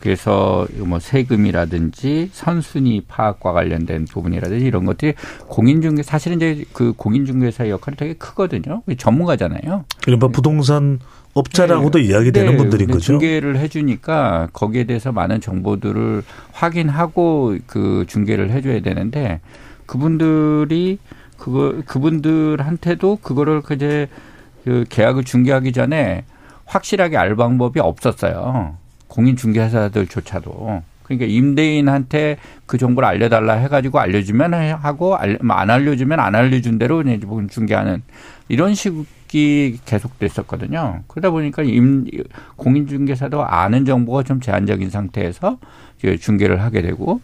[0.00, 5.12] 그래서 뭐 세금이라든지 선순위 파악과 관련된 부분이라든지 이런 것들이
[5.48, 8.82] 공인중개 사실은 이제 그 공인중개사의 역할이 되게 크거든요.
[8.96, 9.84] 전문가잖아요.
[10.02, 10.98] 그러니까 부동산
[11.34, 12.06] 업자라고도 네.
[12.06, 12.56] 이야기되는 네.
[12.56, 13.00] 분들인 거죠.
[13.00, 19.40] 중개를 해주니까 거기에 대해서 많은 정보들을 확인하고 그 중개를 해줘야 되는데
[19.84, 20.98] 그분들이
[21.36, 24.08] 그거 그분들한테도 그거를 이제
[24.64, 26.24] 그 계약을 중개하기 전에
[26.68, 28.76] 확실하게 알 방법이 없었어요.
[29.08, 30.82] 공인중개사들조차도.
[31.02, 37.18] 그러니까 임대인한테 그 정보를 알려달라 해가지고 알려주면 하고 뭐안 알려주면 안 알려준 대로 이제
[37.50, 38.02] 중개하는
[38.48, 41.02] 이런 식 이 계속됐었거든요.
[41.06, 42.06] 그러다 보니까 임
[42.56, 45.58] 공인중개사도 아는 정보가 좀 제한적인 상태에서
[46.20, 47.20] 중개를 하게 되고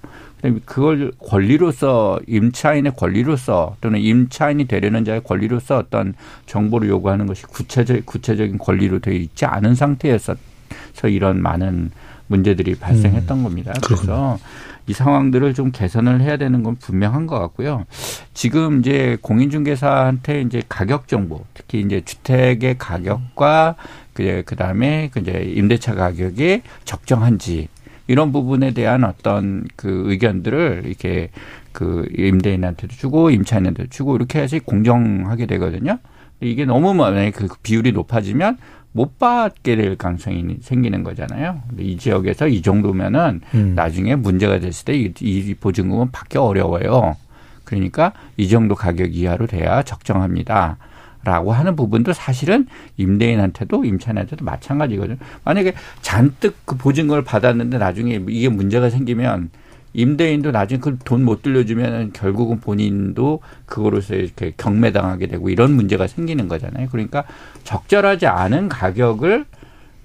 [0.66, 6.14] 그걸 권리로서 임차인의 권리로서 또는 임차인이 되려는 자의 권리로서 어떤
[6.46, 10.34] 정보를 요구하는 것이 구체적 구체적인 권리로 되어 있지 않은 상태에서
[11.04, 11.90] 이런 많은
[12.26, 13.72] 문제들이 발생했던 음, 겁니다.
[13.82, 14.38] 그래서 그렇군요.
[14.86, 17.84] 이 상황들을 좀 개선을 해야 되는 건 분명한 것 같고요.
[18.34, 23.76] 지금 이제 공인중개사한테 이제 가격 정보, 특히 이제 주택의 가격과
[24.12, 27.68] 그 그다음에 그 이제 임대차 가격이 적정한지
[28.06, 31.30] 이런 부분에 대한 어떤 그 의견들을 이렇게
[31.72, 35.98] 그 임대인한테도 주고 임차인한테도 주고 이렇게 해서 공정하게 되거든요.
[36.40, 38.58] 이게 너무 만약에 그 비율이 높아지면
[38.96, 41.60] 못 받게 될 가능성이 생기는 거잖아요.
[41.78, 43.72] 이 지역에서 이 정도면은 음.
[43.74, 47.16] 나중에 문제가 됐을 때이 보증금은 받기 어려워요.
[47.64, 50.76] 그러니까 이 정도 가격 이하로 돼야 적정합니다.
[51.24, 55.16] 라고 하는 부분도 사실은 임대인한테도 임차인한테도 마찬가지거든요.
[55.42, 59.50] 만약에 잔뜩 그 보증금을 받았는데 나중에 이게 문제가 생기면
[59.94, 66.48] 임대인도 나중에 그 돈 못 들려주면 결국은 본인도 그거로서 이렇게 경매당하게 되고 이런 문제가 생기는
[66.48, 66.88] 거잖아요.
[66.90, 67.24] 그러니까
[67.64, 69.46] 적절하지 않은 가격을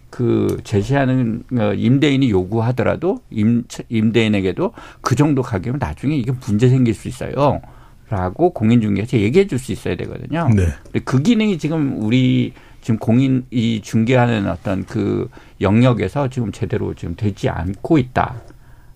[0.10, 7.08] 그 제시하는 어, 임대인이 요구하더라도 임, 임대인에게도 그 정도 가격은 나중에 이게 문제 생길 수
[7.08, 7.62] 있어요.
[8.10, 10.50] 라고 공인중개에서 얘기해 줄 수 있어야 되거든요.
[10.56, 10.68] 네.
[11.06, 15.30] 그 기능이 지금 우리 지금 공인 이 중개하는 어떤 그
[15.62, 18.36] 영역에서 지금 제대로 지금 되지 않고 있다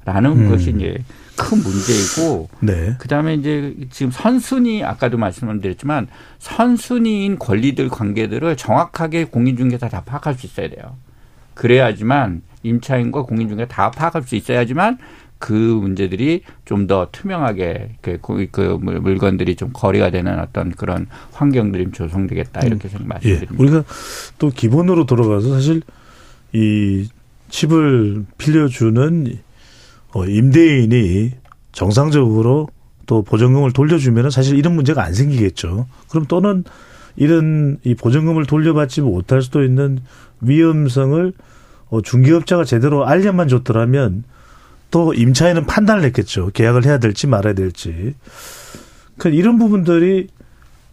[0.05, 0.49] 라는 음.
[0.49, 0.97] 것이 이제
[1.37, 2.95] 큰 문제이고 네.
[2.99, 6.07] 그다음에 이제 지금 선순위 아까도 말씀을 드렸지만
[6.39, 10.95] 선순위인 권리들 관계들을 정확하게 공인중개사 다 파악할 수 있어야 돼요.
[11.53, 14.97] 그래야지만 임차인과 공인중개사 다 파악할 수 있어야지만
[15.39, 18.17] 그 문제들이 좀 더 투명하게 그,
[18.51, 23.53] 그 물건들이 좀 거래가 되는 어떤 그런 환경들이 조성되겠다 이렇게 생각 말씀드립니다.
[23.53, 23.57] 예.
[23.61, 23.83] 우리가
[24.37, 25.81] 또 기본으로 돌아가서 사실
[26.53, 27.09] 이
[27.49, 29.39] 집을 빌려주는 어,
[30.27, 31.31] 임대인이
[31.71, 32.69] 정상적으로
[33.05, 35.87] 또 보증금을 돌려주면 사실 이런 문제가 안 생기겠죠.
[36.09, 36.63] 그럼 또는
[37.15, 39.99] 이런 이 보증금을 돌려받지 못할 수도 있는
[40.41, 41.33] 위험성을
[41.89, 44.23] 어, 중개업자가 제대로 알려만 줬더라면
[44.91, 46.51] 또 임차인은 판단을 했겠죠.
[46.53, 48.13] 계약을 해야 될지 말아야 될지.
[49.17, 50.27] 그 이런 부분들이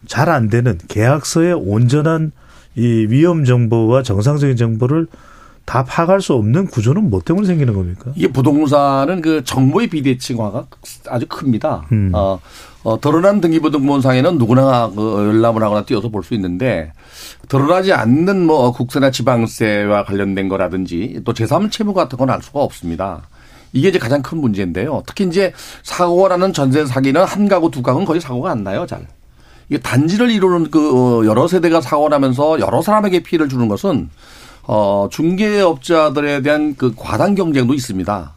[0.07, 2.33] 잘 안 되는 계약서의 온전한
[2.75, 5.07] 이 위험 정보와 정상적인 정보를
[5.71, 8.11] 다 파악할 수 없는 구조는 뭐 때문에 생기는 겁니까?
[8.17, 10.67] 이게 부동산은 그 정보의 비대칭화가
[11.09, 11.87] 아주 큽니다.
[11.93, 12.11] 음.
[12.13, 12.41] 어,
[12.83, 16.93] 어, 드러난 등기부등본상에는 누구나 그 열람을 하거나 띄어서 볼 수 있는데
[17.49, 23.23] 드러나지 않는 뭐 국세나 지방세와 관련된 거라든지 또 제3 채무 같은 건 알 수가 없습니다.
[23.73, 25.05] 이게 이제 가장 큰 문제인데요.
[25.07, 25.53] 특히 이제
[25.85, 29.07] 사고가 나는 전세 사기는 한 가구 두 가구는 거의 사고가 안 나요, 잘.
[29.69, 34.11] 이게 단지를 이루는 그 어, 여러 세대가 사고 나면서 여러 사람에게 피해를 주는 것은
[34.65, 38.35] 어 중개업자들에 대한 그 과당 경쟁도 있습니다.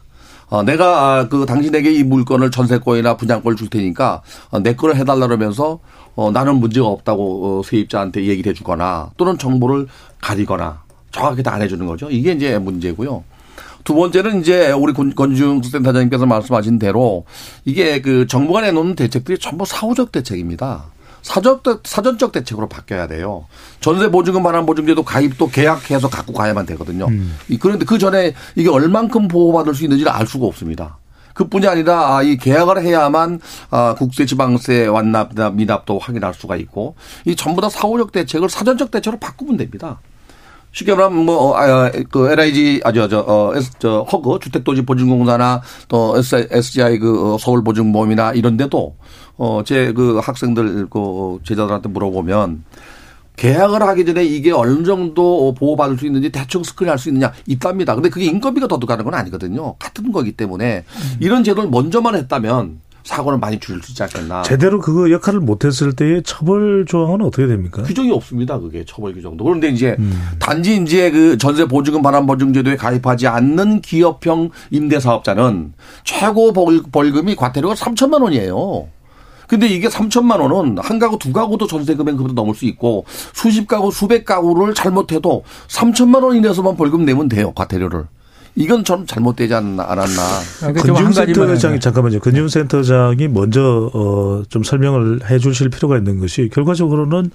[0.50, 5.26] 어 내가 아, 그 당신에게 이 물건을 전세권이나 분양권을 줄 테니까 어, 내 거를 해달라
[5.26, 5.80] 그러면서
[6.14, 9.86] 어 나는 문제가 없다고 어, 세입자한테 얘기를 해주거나 또는 정보를
[10.20, 12.10] 가리거나 정확하게 다 안 해주는 거죠.
[12.10, 13.24] 이게 이제 문제고요.
[13.84, 17.24] 두 번째는 이제 우리 권중센터장님께서 말씀하신 대로
[17.64, 20.86] 이게 그 정부가 내놓는 대책들이 전부 사후적 대책입니다.
[21.24, 23.46] 사적 사전적 대책으로 바뀌어야 돼요.
[23.80, 27.06] 전세 보증금 반환 보증제도 가입도 계약해서 갖고 가야만 되거든요.
[27.06, 27.36] 음.
[27.60, 30.98] 그런데 그 전에 이게 얼만큼 보호받을 수 있는지를 알 수가 없습니다.
[31.32, 36.94] 그뿐이 아니라 아, 이 계약을 해야만 아, 국세 지방세 완납 미납도 확인할 수가 있고
[37.24, 40.00] 이 전부 다 사후적 대책을 사전적 대책으로 바꾸면 됩니다.
[40.74, 46.16] 쉽게 말하면 뭐, 아, 그 LIG, 아, 저, 저, 어, 저, 허그, 주택도시 보증공사나 또
[46.18, 48.96] SGI 그 어, 서울 보증보험이나 이런 데도
[49.36, 52.64] 어, 제 그 학생들 그 제자들한테 물어보면
[53.36, 57.94] 계약을 하기 전에 이게 어느 정도 보호받을 수 있는지 대충 스크린 할 수 있느냐 있답니다.
[57.94, 59.74] 근데 그게 인건비가 더 들어가는 건 아니거든요.
[59.78, 60.84] 같은 거기 때문에
[61.18, 64.42] 이런 제도를 먼저만 했다면 사고를 많이 줄일 수 있지 않겠나.
[64.42, 67.82] 제대로 그 역할을 못했을 때의 처벌 조항은 어떻게 됩니까?
[67.82, 68.58] 규정이 없습니다.
[68.60, 69.44] 그게 처벌 규정도.
[69.44, 70.16] 그런데 이제 음.
[70.38, 75.74] 단지 이제 그 전세 보증금 반환 보증제도에 가입하지 않는 기업형 임대사업자는
[76.04, 78.86] 최고 벌금이 과태료가 3천만 원이에요.
[79.54, 83.92] 근데 이게 3천만 원은 한 가구 두 가구도 전세 금액보다 넘을 수 있고 수십 가구
[83.92, 88.02] 수백 가구를 잘못해도 3천만 원 이내에서만 벌금 내면 돼요 과태료를.
[88.56, 90.06] 이건 좀 잘못되지 않았나.
[90.76, 92.18] 건중센터장이 잠깐만요.
[92.18, 97.30] 건중센터장이 먼저 어좀 설명을 해 주실 필요가 있는 것이 결과적으로는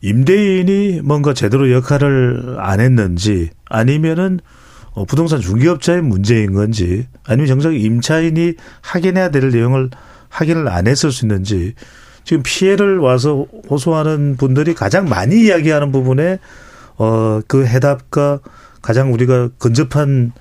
[0.00, 4.40] 임대인이 뭔가 제대로 역할을 안 했는지 아니면은
[4.92, 9.90] 어 부동산 중개업자의 문제인 건지 아니면 정작 임차인이 확인해야 될 내용을
[10.34, 11.74] 확인을 안 했을 수 있는지
[12.24, 16.38] 지금 피해를 와서 호소하는 분들이 가장 많이 이야기하는 부분에
[16.96, 18.40] 어 그 해답과
[18.82, 20.32] 가장 우리가 근접한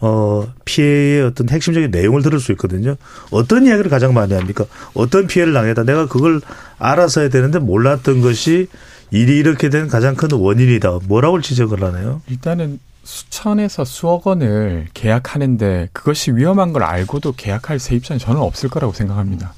[0.00, 2.96] 어 피해의 어떤 핵심적인 내용을 들을 수 있거든요.
[3.30, 4.66] 어떤 이야기를 가장 많이 합니까?
[4.94, 5.84] 어떤 피해를 당했다.
[5.84, 6.40] 내가 그걸
[6.78, 8.68] 알아서 해야 되는데 몰랐던 것이
[9.10, 11.00] 일이 이렇게 된 가장 큰 원인이다.
[11.08, 12.20] 뭐라고 지적을 하나요?
[12.28, 19.54] 일단은 수천에서 수억 원을 계약하는데 그것이 위험한 걸 알고도 계약할 세입자는 저는 없을 거라고 생각합니다.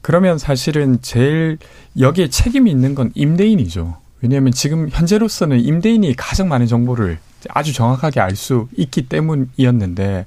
[0.00, 1.58] 그러면 사실은 제일
[1.98, 3.98] 여기에 책임이 있는 건 임대인이죠.
[4.20, 7.18] 왜냐하면 지금 현재로서는 임대인이 가장 많은 정보를
[7.50, 10.24] 아주 정확하게 알 수 있기 때문이었는데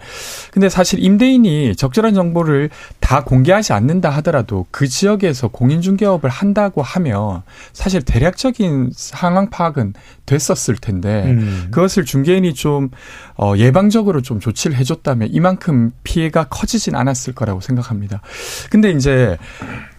[0.52, 7.42] 근데 사실 임대인이 적절한 정보를 다 공개하지 않는다 하더라도 그 지역에서 공인중개업을 한다고 하면
[7.72, 9.94] 사실 대략적인 상황 파악은
[10.26, 11.68] 됐었을 텐데 음.
[11.72, 12.90] 그것을 중개인이 좀
[13.38, 18.22] 어, 예방적으로 좀 조치를 해줬다면 이만큼 피해가 커지진 않았을 거라고 생각합니다.
[18.70, 19.38] 근데 이제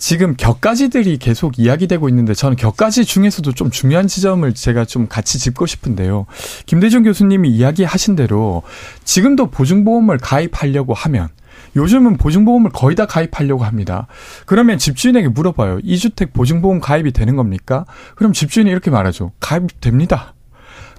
[0.02, 5.66] 지금 격가지들이 계속 이야기되고 있는데 저는 격가지 중에서도 좀 중요한 지점을 제가 좀 같이 짚고
[5.66, 6.26] 싶은데요.
[6.66, 8.64] 김대중 교수님이 이야기하신 대로
[9.04, 11.28] 지금도 보증보험을 가입하려고 하면
[11.76, 14.08] 요즘은 보증보험을 거의 다 가입하려고 합니다.
[14.44, 15.78] 그러면 집주인에게 물어봐요.
[15.84, 17.84] 이 주택 보증보험 가입이 되는 겁니까?
[18.16, 19.30] 그럼 집주인이 이렇게 말하죠.
[19.38, 20.34] 가입됩니다.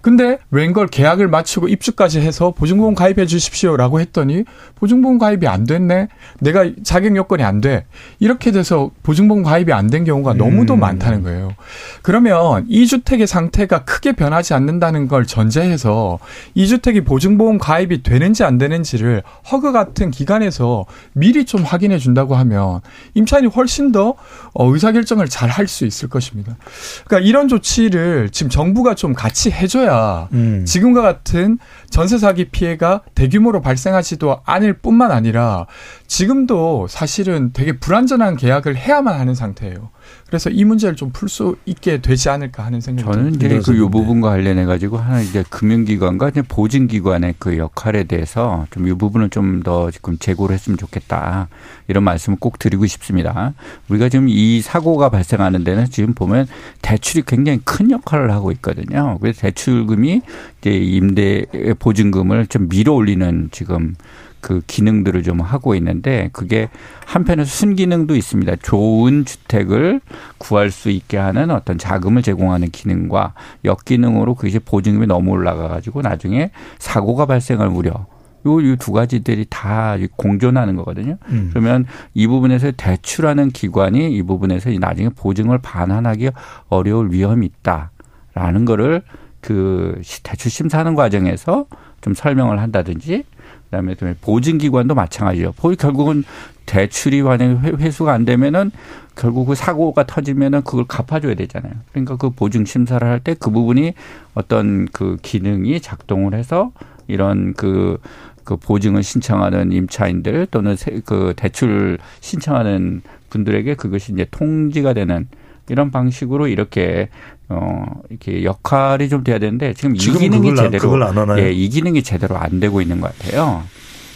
[0.04, 4.43] 근데 웬걸 계약을 마치고 입주까지 해서 보증보험 가입해 주십시오라고 했더니
[4.76, 6.10] 보증보험 가입이 안 됐네.
[6.41, 7.86] 내가 자격 요건이 안 돼.
[8.20, 10.80] 이렇게 돼서 보증보험 가입이 안 된 경우가 너무도 음.
[10.82, 11.54] 많다는 거예요.
[12.01, 16.20] 그러면 이 주택의 상태가 크게 변하지 않는다는 걸 전제해서
[16.54, 22.82] 이 주택이 보증보험 가입이 되는지 안 되는지를 허그 같은 기관에서 미리 좀 확인해 준다고 하면
[23.14, 24.16] 임차인이 훨씬 더
[24.54, 26.58] 어, 의사결정을 잘 할 수 있을 것입니다.
[27.06, 30.66] 그러니까 이런 조치를 지금 정부가 좀 같이 해줘야 해야 음.
[30.66, 31.58] 지금과 같은
[31.94, 35.68] 전세 사기 피해가 대규모로 발생하지도 않을 뿐만 아니라
[36.08, 39.91] 지금도 사실은 되게 불안전한 계약을 해야만 하는 상태예요.
[40.26, 44.30] 그래서 이 문제를 좀 풀 수 있게 되지 않을까 하는 생각이 저는 이제 그요 부분과
[44.30, 49.91] 관련해 가지고 하나 이제 금융기관과 이제 보증기관의 그 역할에 대해서 좀 이 부분을 좀 더
[49.91, 51.48] 지금 재고를 했으면 좋겠다
[51.88, 53.54] 이런 말씀을 꼭 드리고 싶습니다.
[53.88, 56.48] 우리가 지금 이 사고가 발생하는 데는 지금 보면
[56.82, 59.20] 대출이 굉장히 큰 역할을 하고 있거든요.
[59.22, 60.22] 그래서 대출금이
[60.60, 61.46] 이제 임대
[61.84, 63.94] 보증금을 좀 밀어 올리는 지금
[64.40, 66.70] 그 기능들을 좀 하고 있는데 그게
[67.06, 68.56] 한편에서 순기능도 있습니다.
[68.58, 70.00] 좋은 주택을
[70.38, 73.34] 구할 수 있게 하는 어떤 자금을 제공하는 기능과
[73.66, 78.06] 역기능으로 그것이 보증금이 너무 올라가 가지고 나중에 사고가 발생할 우려
[78.46, 81.18] 요두 가지들이 다 공존하는 거거든요.
[81.30, 81.50] 음.
[81.52, 86.30] 그러면 이 부분에서 대출하는 기관이 이 부분에서 나중에 보증을 반환하기
[86.70, 89.04] 어려울 위험이 있다라는 거를
[89.44, 91.66] 그 대출 심사하는 과정에서
[92.02, 93.24] 좀 설명을 한다든지
[93.66, 95.54] 그다음에 보증기관도 마찬가지죠.
[95.78, 96.24] 결국은
[96.66, 98.72] 대출이 만약에 회수가 안 되면은
[99.16, 101.74] 결국 그 사고가 터지면은 그걸 갚아줘야 되잖아요.
[101.91, 103.94] 그러니까 그 보증 심사를 할 때 그 부분이
[104.34, 106.72] 어떤 그 기능이 작동을 해서
[107.08, 108.00] 이런 그,
[108.44, 110.76] 그 보증을 신청하는 임차인들 또는
[111.06, 115.28] 그 대출 신청하는 분들에게 그것이 이제 통지가 되는
[115.70, 117.10] 이런 방식으로 이렇게
[117.50, 122.38] 어 이렇게 역할이 좀 돼야 되는데 지금, 지금 이 기능이 제대로 예, 이 기능이 제대로
[122.38, 123.64] 안 되고 있는 것 같아요.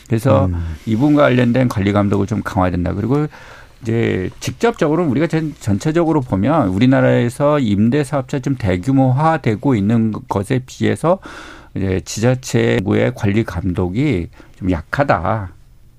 [0.08, 0.76] 그래서 음.
[0.86, 2.94] 이분과 관련된 관리 감독을 좀 강화된다.
[2.94, 3.28] 그리고
[3.82, 11.20] 이제 직접적으로 우리가 전, 전체적으로 보면 우리나라에서 임대 사업자 좀 대규모화되고 있는 것에 비해서
[11.76, 15.52] 이제 지자체부의 관리 감독이 좀 약하다.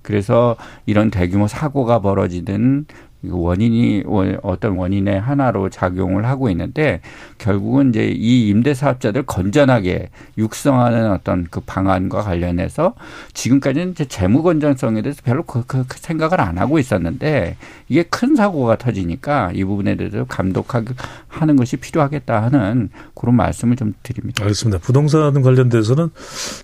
[0.02, 0.56] 그래서
[0.86, 2.86] 이런 대규모 사고가 벌어지는
[3.24, 4.04] 원인이
[4.42, 7.00] 어떤 원인의 하나로 작용을 하고 있는데
[7.38, 12.94] 결국은 이제 이 임대 사업자들 건전하게 육성하는 어떤 그 방안과 관련해서
[13.34, 17.56] 지금까지는 이제 재무 건전성에 대해서 별로 그, 그 생각을 안 하고 있었는데
[17.88, 24.44] 이게 큰 사고가 터지니까 이 부분에 대해서 감독하는 것이 필요하겠다 하는 그런 말씀을 좀 드립니다.
[24.44, 24.78] 알겠습니다.
[24.78, 26.10] 부동산 관련돼서는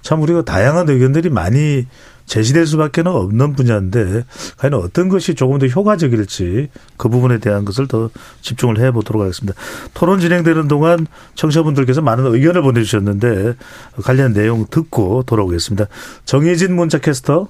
[0.02, 1.86] 참 우리가 다양한 의견들이 많이
[2.26, 4.24] 제시될 수밖에 없는 분야인데
[4.56, 8.10] 과연 어떤 것이 조금 더 효과적일지 그 부분에 대한 것을 더
[8.40, 9.58] 집중을 해보도록 하겠습니다.
[9.92, 13.54] 토론 진행되는 동안 청취자분들께서 많은 의견을 보내주셨는데
[14.02, 15.86] 관련 내용 듣고 돌아오겠습니다.
[16.24, 17.48] 정혜진 문자캐스터.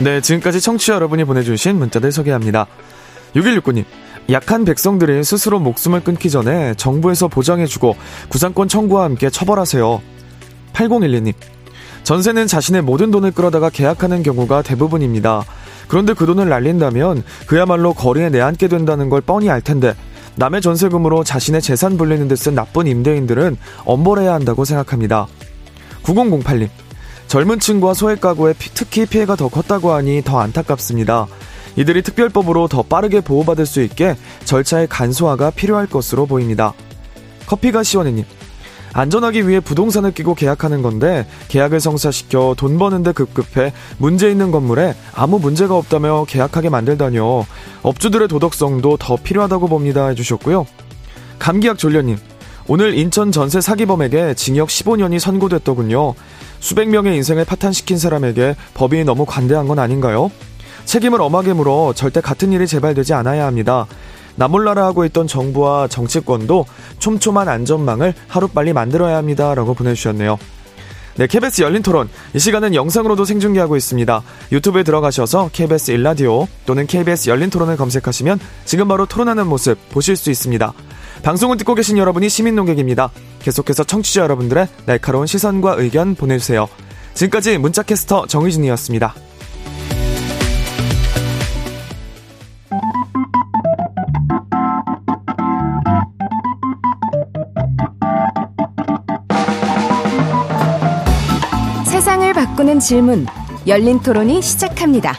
[0.00, 2.66] 네, 지금까지 청취자 여러분이 보내주신 문자들 소개합니다.
[3.34, 3.84] 6169님.
[4.30, 7.94] 약한 백성들이 스스로 목숨을 끊기 전에 정부에서 보장해주고
[8.28, 10.00] 구상권 청구와 함께 처벌하세요.
[10.72, 11.34] 8012님.
[12.04, 15.42] 전세는 자신의 모든 돈을 끌어다가 계약하는 경우가 대부분입니다.
[15.88, 19.94] 그런데 그 돈을 날린다면 그야말로 거리에 내앉게 된다는 걸 뻔히 알 텐데
[20.36, 25.26] 남의 전세금으로 자신의 재산 불리는 데 쓴 나쁜 임대인들은 엄벌해야 한다고 생각합니다.
[26.02, 26.68] 9008님.
[27.26, 31.26] 젊은 층과 소액 가구에 특히 피해가 더 컸다고 하니 더 안타깝습니다.
[31.76, 36.74] 이들이 특별법으로 더 빠르게 보호받을 수 있게 절차의 간소화가 필요할 것으로 보입니다.
[37.46, 38.24] 커피가 시원해님.
[38.94, 45.40] 안전하기 위해 부동산을 끼고 계약하는 건데 계약을 성사시켜 돈 버는데 급급해 문제 있는 건물에 아무
[45.40, 47.44] 문제가 없다며 계약하게 만들다뇨.
[47.82, 50.64] 업주들의 도덕성도 더 필요하다고 봅니다 해주셨고요.
[51.40, 52.16] 감기약 졸려님.
[52.68, 56.14] 오늘 인천 전세 사기범에게 징역 15년이 선고됐더군요.
[56.60, 60.30] 수백 명의 인생을 파탄시킨 사람에게 법이 너무 관대한 건 아닌가요?
[60.84, 63.86] 책임을 엄하게 물어 절대 같은 일이 재발되지 않아야 합니다.
[64.36, 66.66] 나몰라라 하고 있던 정부와 정치권도
[66.98, 69.54] 촘촘한 안전망을 하루빨리 만들어야 합니다.
[69.54, 70.38] 라고 보내주셨네요.
[71.16, 72.08] 네, KBS 열린 토론.
[72.34, 74.22] 이 시간은 영상으로도 생중계하고 있습니다.
[74.50, 80.30] 유튜브에 들어가셔서 KBS 일라디오 또는 KBS 열린 토론을 검색하시면 지금 바로 토론하는 모습 보실 수
[80.32, 80.72] 있습니다.
[81.22, 83.10] 방송을 듣고 계신 여러분이 시민 농객입니다.
[83.40, 86.68] 계속해서 청취자 여러분들의 날카로운 시선과 의견 보내주세요.
[87.14, 89.14] 지금까지 문자캐스터 정희진이었습니다.
[102.04, 103.24] 세상을 바꾸는 질문
[103.66, 105.14] 열린 토론이 시작합니다.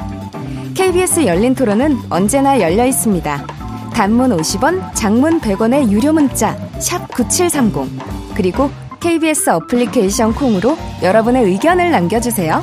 [0.76, 3.48] KBS 열린 토론은 언제나 열려 있습니다.
[3.92, 8.70] 단문 50원, 장문 100원의 유료 문자 샵9730 그리고
[9.00, 12.62] KBS 어플리케이션 콩으로 여러분의 의견을 남겨주세요.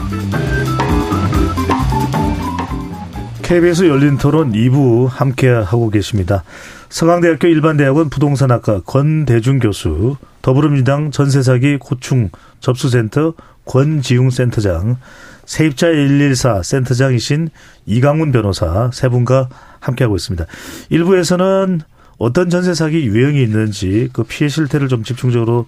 [3.43, 6.45] KBS 열린 토론 2부 함께 하고 계십니다.
[6.91, 13.35] 서강대학교 일반대학원 부동산학과 권대중 교수, 더불어민주당 전세사기 고충 접수센터
[13.65, 14.99] 권지웅 센터장,
[15.45, 17.51] 세입자 114 센터장이신
[17.87, 19.49] 이강훈 변호사 세 분과
[19.81, 20.47] 함께하고 있습니다.
[20.91, 21.81] 일부에서는
[22.19, 25.67] 어떤 전세 사기 유형이 있는지 그 피해 실태를 좀 집중적으로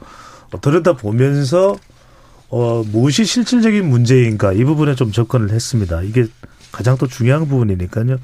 [0.61, 1.77] 들여다 보면서
[2.49, 6.03] 어, 무엇이 실질적인 문제인가 이 부분에 좀 접근을 했습니다.
[6.03, 6.27] 이게
[6.71, 8.19] 가장 또 중요한 부분이니까요.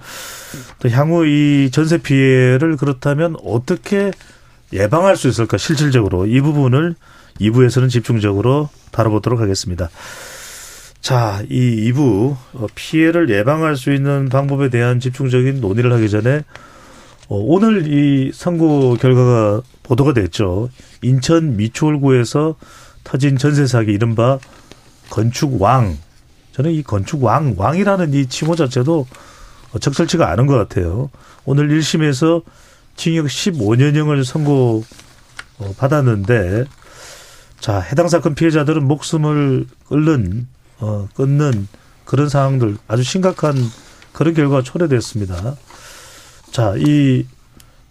[0.78, 4.12] 또 향후 이 전세 피해를 그렇다면 어떻게
[4.72, 6.94] 예방할 수 있을까 실질적으로 이 부분을
[7.40, 9.88] 2부에서는 집중적으로 다뤄보도록 하겠습니다.
[11.00, 16.44] 자, 이 2부 어, 피해를 예방할 수 있는 방법에 대한 집중적인 논의를 하기 전에
[17.28, 20.68] 어, 오늘 이 선고 결과가 보도가 됐죠.
[21.02, 22.56] 인천 미추홀구에서
[23.04, 24.38] 터진 전세 사기 이른바
[25.08, 25.96] 건축 왕.
[26.52, 29.06] 저는 이 건축 왕, 왕이라는 이 칭호 자체도
[29.80, 31.10] 적절치가 않은 것 같아요.
[31.44, 32.42] 오늘 1심에서
[32.96, 34.84] 징역 15년형을 선고
[35.58, 36.66] 어, 받았는데
[37.60, 40.48] 자, 해당 사건 피해자들은 목숨을 끊는
[40.78, 41.68] 어, 끊는
[42.06, 43.54] 그런 상황들 아주 심각한
[44.12, 45.56] 그런 결과가 초래됐습니다.
[46.50, 47.26] 자, 이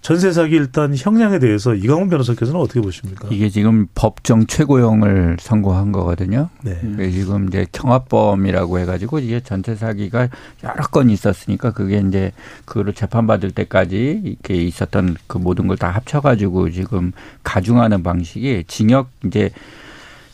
[0.02, 3.28] 전세 사기 일단 형량에 대해서 이강훈 변호사께서는 어떻게 보십니까?
[3.32, 6.50] 이게 지금 법정 최고형을 선고한 거거든요.
[6.64, 6.80] 네.
[7.12, 10.30] 지금 이제 경합범이라고 해가지고 이게 전세 사기가
[10.64, 12.32] 여러 건 있었으니까 그게 이제
[12.66, 17.12] 그거를 재판받을 때까지 이렇게 있었던 그 모든 걸 다 합쳐가지고 지금
[17.43, 19.50] 가중하는 방식이 징역 이제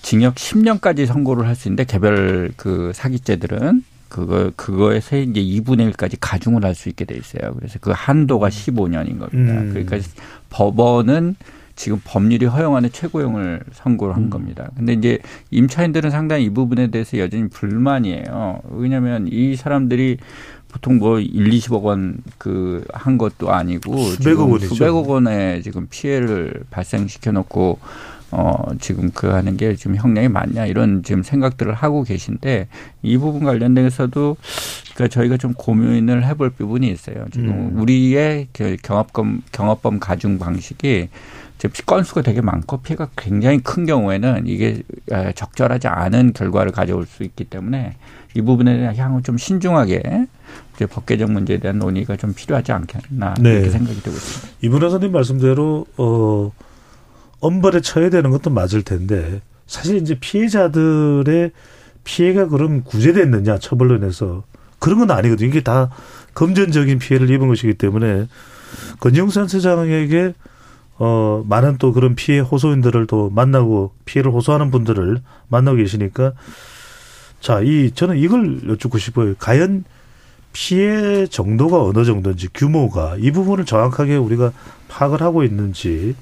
[0.01, 6.63] 징역 10년까지 선고를 할 수 있는데 개별 그 사기죄들은 그거 그거에서 이제 2분의 1까지 가중을
[6.63, 7.53] 할 수 있게 돼 있어요.
[7.55, 9.53] 그래서 그 한도가 15년인 겁니다.
[9.61, 9.69] 음.
[9.73, 9.97] 그러니까
[10.49, 11.35] 법원은
[11.75, 14.29] 지금 법률이 허용하는 최고형을 선고를 한 음.
[14.29, 14.69] 겁니다.
[14.77, 15.19] 근데 이제
[15.51, 18.61] 임차인들은 상당히 이 부분에 대해서 여전히 불만이에요.
[18.69, 20.17] 왜냐하면 이 사람들이
[20.69, 24.73] 보통 뭐 1, 20억 원 그 한 것도 아니고 수백억 원이죠.
[24.75, 27.79] 수백억 원의 지금 피해를 발생시켜 놓고
[28.37, 32.67] 어, 지금 그 하는 게 지금 형량이 맞냐 이런 지금 생각들을 하고 계신데
[33.01, 34.35] 이 부분 관련돼서도
[34.93, 37.25] 그러니까 저희가 좀 고민을 해볼 부분이 있어요.
[37.31, 37.79] 지금 음.
[37.79, 41.07] 우리의 그 경합범 경합범 가중 방식이
[41.59, 47.23] 지금 건수가 되게 많고 피해가 굉장히 큰 경우에는 이게 에, 적절하지 않은 결과를 가져올 수
[47.23, 47.95] 있기 때문에
[48.35, 50.27] 이 부분에 대한 향후 좀 신중하게
[50.75, 53.53] 이제 법 개정 문제에 대한 논의가 좀 필요하지 않겠나 네.
[53.53, 54.57] 이렇게 생각이 되고 있습니다.
[54.61, 56.51] 이 변호사님 말씀대로 어
[57.45, 61.51] 엄벌에 처해야 되는 것도 맞을 텐데 사실 이제 피해자들의
[62.03, 64.43] 피해가 그럼 구제됐느냐 처벌로 인해서
[64.79, 65.49] 그런 건 아니거든요.
[65.49, 65.89] 이게 다
[66.33, 68.27] 금전적인 피해를 입은 것이기 때문에
[68.99, 70.33] 건영산 세장에게
[70.97, 76.33] 어 많은 또 그런 피해 호소인들을 또 만나고 피해를 호소하는 분들을 만나고 계시니까
[77.41, 79.35] 자, 이 저는 이걸 여쭙고 싶어요.
[79.37, 79.83] 과연
[80.51, 84.51] 피해 정도가 어느 정도인지 규모가 이 부분을 정확하게 우리가
[84.87, 86.15] 파악을 하고 있는지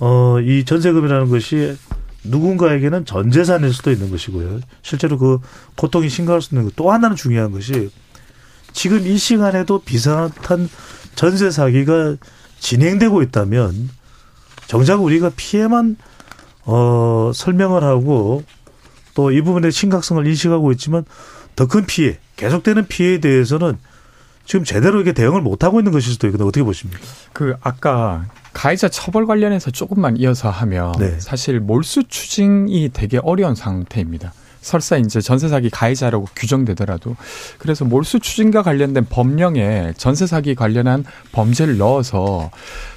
[0.00, 1.76] 어, 이 전세금이라는 것이
[2.24, 4.60] 누군가에게는 전 재산일 수도 있는 것이고요.
[4.82, 5.38] 실제로 그
[5.76, 6.76] 고통이 심각할 수 있는 것.
[6.76, 7.90] 또 하나는 중요한 것이
[8.72, 10.68] 지금 이 시간에도 비슷한
[11.14, 12.16] 전세 사기가
[12.58, 13.88] 진행되고 있다면
[14.66, 15.96] 정작 우리가 피해만
[16.64, 18.42] 어, 설명을 하고
[19.14, 21.04] 또 이 부분의 심각성을 인식하고 있지만
[21.54, 23.78] 더 큰 피해, 계속되는 피해에 대해서는
[24.44, 26.48] 지금 제대로 이게 대응을 못 하고 있는 것일 수도 있거든요.
[26.48, 27.00] 어떻게 보십니까?
[27.32, 28.26] 그 아까
[28.56, 31.20] 가해자 처벌 관련해서 조금만 이어서 하면 네.
[31.20, 34.32] 사실 몰수 추징이 되게 어려운 상태입니다.
[34.62, 37.16] 설사 이제 전세 사기 가해자라고 규정되더라도
[37.58, 42.50] 그래서 몰수 추징과 관련된 법령에 전세 사기 관련한 범죄를 넣어서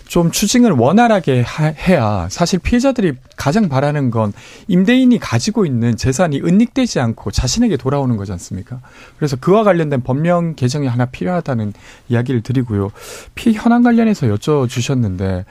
[0.09, 4.33] 좀 추징을 원활하게 하- 해야 사실 피해자들이 가장 바라는 건
[4.67, 8.81] 임대인이 가지고 있는 재산이 은닉되지 않고 자신에게 돌아오는 거지 않습니까?
[9.17, 11.73] 그래서 그와 관련된 법령 개정이 하나 필요하다는
[12.09, 12.89] 이야기를 드리고요.
[13.35, 15.45] 피해 현황 관련해서 여쭤주셨는데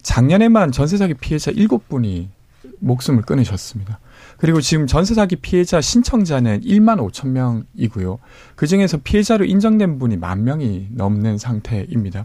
[0.00, 2.28] 작년에만 전세 사기 피해자 7분이
[2.80, 4.00] 목숨을 끊으셨습니다.
[4.38, 8.20] 그리고 지금 전세 사기 피해자 신청자는 1만 5천 명이고요.
[8.56, 12.24] 그 중에서 피해자로 인정된 분이 만 명이 넘는 상태입니다.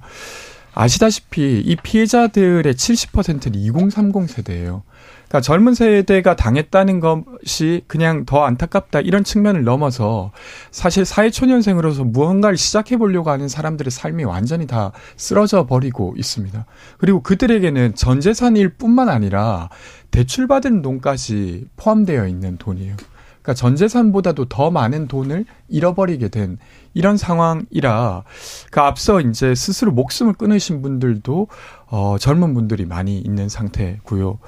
[0.73, 4.83] 아시다시피 이 피해자들의 70%는 2030 세대예요.
[5.27, 10.31] 그러니까 젊은 세대가 당했다는 것이 그냥 더 안타깝다 이런 측면을 넘어서
[10.69, 16.65] 사실 사회초년생으로서 무언가를 시작해 보려고 하는 사람들의 삶이 완전히 다 쓰러져 버리고 있습니다.
[16.99, 19.69] 그리고 그들에게는 전 재산일 뿐만 아니라
[20.11, 22.95] 대출받은 돈까지 포함되어 있는 돈이에요.
[23.43, 26.57] 그러니까 전 재산보다도 더 많은 돈을 잃어버리게 된
[26.93, 28.23] 이런 상황이라
[28.71, 31.47] 그 앞서 이제 스스로 목숨을 끊으신 분들도
[31.87, 34.39] 어 젊은 분들이 많이 있는 상태고요.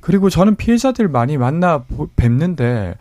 [0.00, 2.94] 그리고 저는 피해자들 많이 만나 보- 뵙는데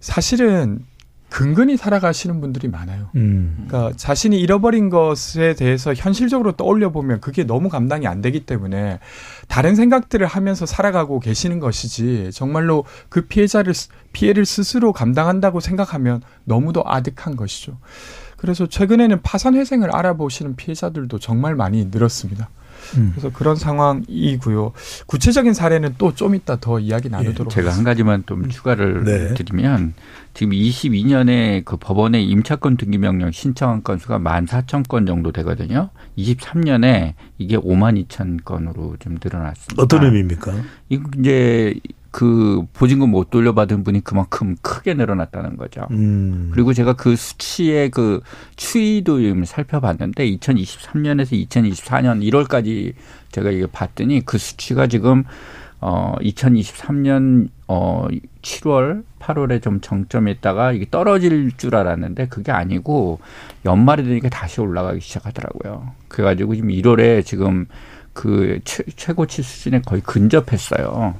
[0.00, 0.84] 사실은
[1.30, 3.08] 근근히 살아가시는 분들이 많아요.
[3.16, 3.64] 음.
[3.66, 8.98] 그러니까 자신이 잃어버린 것에 대해서 현실적으로 떠올려 보면 그게 너무 감당이 안 되기 때문에
[9.52, 16.82] 다른 생각들을 하면서 살아가고 계시는 것이지 정말로 그 피해자를 스- 피해를 스스로 감당한다고 생각하면 너무도
[16.86, 17.76] 아득한 것이죠.
[18.38, 22.48] 그래서 최근에는 파산 회생을 알아보시는 피해자들도 정말 많이 늘었습니다.
[22.96, 23.12] 음.
[23.14, 24.72] 그래서 그런 상황이고요.
[25.06, 29.34] 구체적인 사례는 또 좀 이따 더 이야기 나누도록 제가 한 가지만 좀 추가를 네.
[29.34, 29.94] 드리면
[30.34, 35.88] 지금 22년에 그 법원에 임차권 등기 명령 신청한 건수가 14,000건 정도 되거든요.
[36.18, 39.82] 23년에 이게 5만 2천 건으로 좀 늘어났습니다.
[39.82, 40.52] 어떤 의미입니까?
[40.90, 41.74] 이제
[42.12, 45.86] 그 보증금 못 돌려받은 분이 그만큼 크게 늘어났다는 거죠.
[45.90, 46.50] 음.
[46.52, 48.20] 그리고 제가 그 수치의 그
[48.56, 52.92] 추이도 좀 살펴봤는데 2023년에서 2024년 1월까지
[53.32, 55.24] 제가 이게 봤더니 그 수치가 지금
[55.80, 58.06] 어 2023년 어
[58.42, 63.20] 7월 8월에 좀 정점했다가 이게 떨어질 줄 알았는데 그게 아니고
[63.64, 65.92] 연말이 되니까 다시 올라가기 시작하더라고요.
[66.08, 67.64] 그래 가지고 지금 1월에 지금
[68.12, 71.14] 그 최, 최고치 수준에 거의 근접했어요.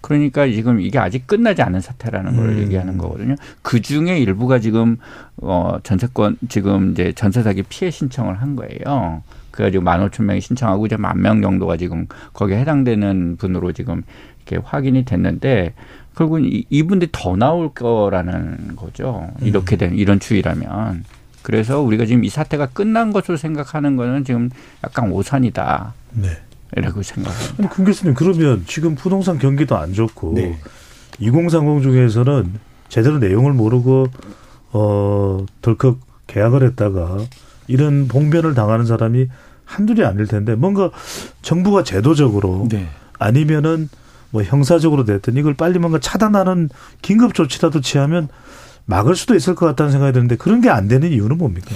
[0.00, 2.58] 그러니까 지금 이게 아직 끝나지 않은 사태라는 걸 음.
[2.58, 3.34] 얘기하는 거거든요.
[3.62, 4.96] 그 중에 일부가 지금
[5.36, 9.22] 어 전세권 지금 이제 전세 사기 피해 신청을 한 거예요.
[9.50, 14.02] 그래가지고 만 오천 명이 신청하고 이제 만 명 정도가 지금 거기에 해당되는 분으로 지금
[14.46, 15.74] 이렇게 확인이 됐는데
[16.16, 19.28] 결국은 이- 이분들이 더 나올 거라는 거죠.
[19.42, 21.04] 이렇게 된 이런 추이라면.
[21.42, 24.50] 그래서 우리가 지금 이 사태가 끝난 것으로 생각하는 거는 지금
[24.84, 25.94] 약간 오산이다.
[26.14, 26.28] 네.
[26.76, 27.54] 이라고 생각합니다.
[27.58, 30.58] 아니, 금 교수님, 그러면 지금 부동산 경기도 안 좋고, 네.
[31.18, 32.54] 2030 중에서는
[32.88, 34.06] 제대로 내용을 모르고,
[34.72, 37.18] 어, 덜컥 계약을 했다가,
[37.66, 39.28] 이런 봉변을 당하는 사람이
[39.64, 40.90] 한둘이 아닐 텐데, 뭔가
[41.42, 42.88] 정부가 제도적으로, 네.
[43.18, 43.88] 아니면은
[44.30, 46.68] 뭐 형사적으로 됐든 이걸 빨리 뭔가 차단하는
[47.02, 48.28] 긴급 조치라도 취하면
[48.86, 51.74] 막을 수도 있을 것 같다는 생각이 드는데, 그런 게 안 되는 이유는 뭡니까?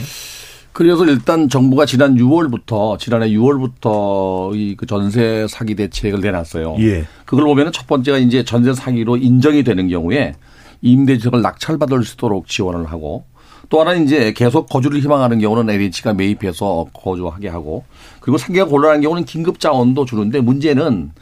[0.74, 6.76] 그래서 일단 정부가 지난 6월부터 지난해 6월부터 이 그 전세 사기 대책을 내놨어요.
[6.80, 7.04] 예.
[7.24, 10.34] 그걸 보면은 첫 번째가 이제 전세 사기로 인정이 되는 경우에
[10.82, 13.24] 임대주택을 낙찰받을 수 있도록 지원을 하고
[13.68, 17.84] 또 하나는 이제 계속 거주를 희망하는 경우는 LH가 매입해서 거주하게 하고
[18.20, 21.12] 그리고 상계가 곤란한 경우는 긴급 자원도 주는데 문제는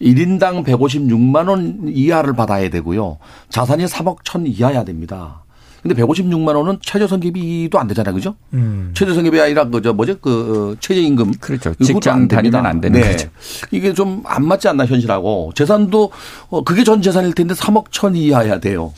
[0.00, 3.18] 1인당 156만 원 이하를 받아야 되고요.
[3.50, 5.42] 자산이 3억 천 이하야 됩니다.
[5.82, 8.14] 근데 156만 원은 최저생계비도 안 되잖아요.
[8.14, 8.34] 그죠?
[8.52, 8.90] 음.
[8.94, 10.18] 최저생계비 아니라 그저 뭐죠?
[10.20, 11.32] 그 어, 최저 임금.
[11.40, 11.70] 그렇죠.
[11.70, 12.28] 그것도 직장.
[12.28, 13.12] 다니면 안 되는 네.
[13.12, 13.28] 거죠.
[13.70, 16.10] 이게 좀 안 맞지 않나 현실하고 재산도
[16.50, 18.92] 어 그게 전 재산일 텐데 3억 천 이하야 돼요.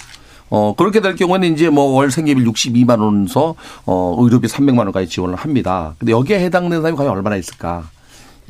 [0.50, 3.54] 어 그렇게 될 경우에는 이제 뭐 월 생계비 62만 원에서
[3.86, 5.94] 어 의료비 300만 원까지 지원을 합니다.
[5.98, 7.88] 근데 여기에 해당되는 사람이 과연 얼마나 있을까?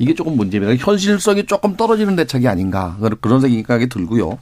[0.03, 0.75] 이게 조금 문제입니다.
[0.75, 4.37] 현실성이 조금 떨어지는 대책이 아닌가 그런 생각이 들고요.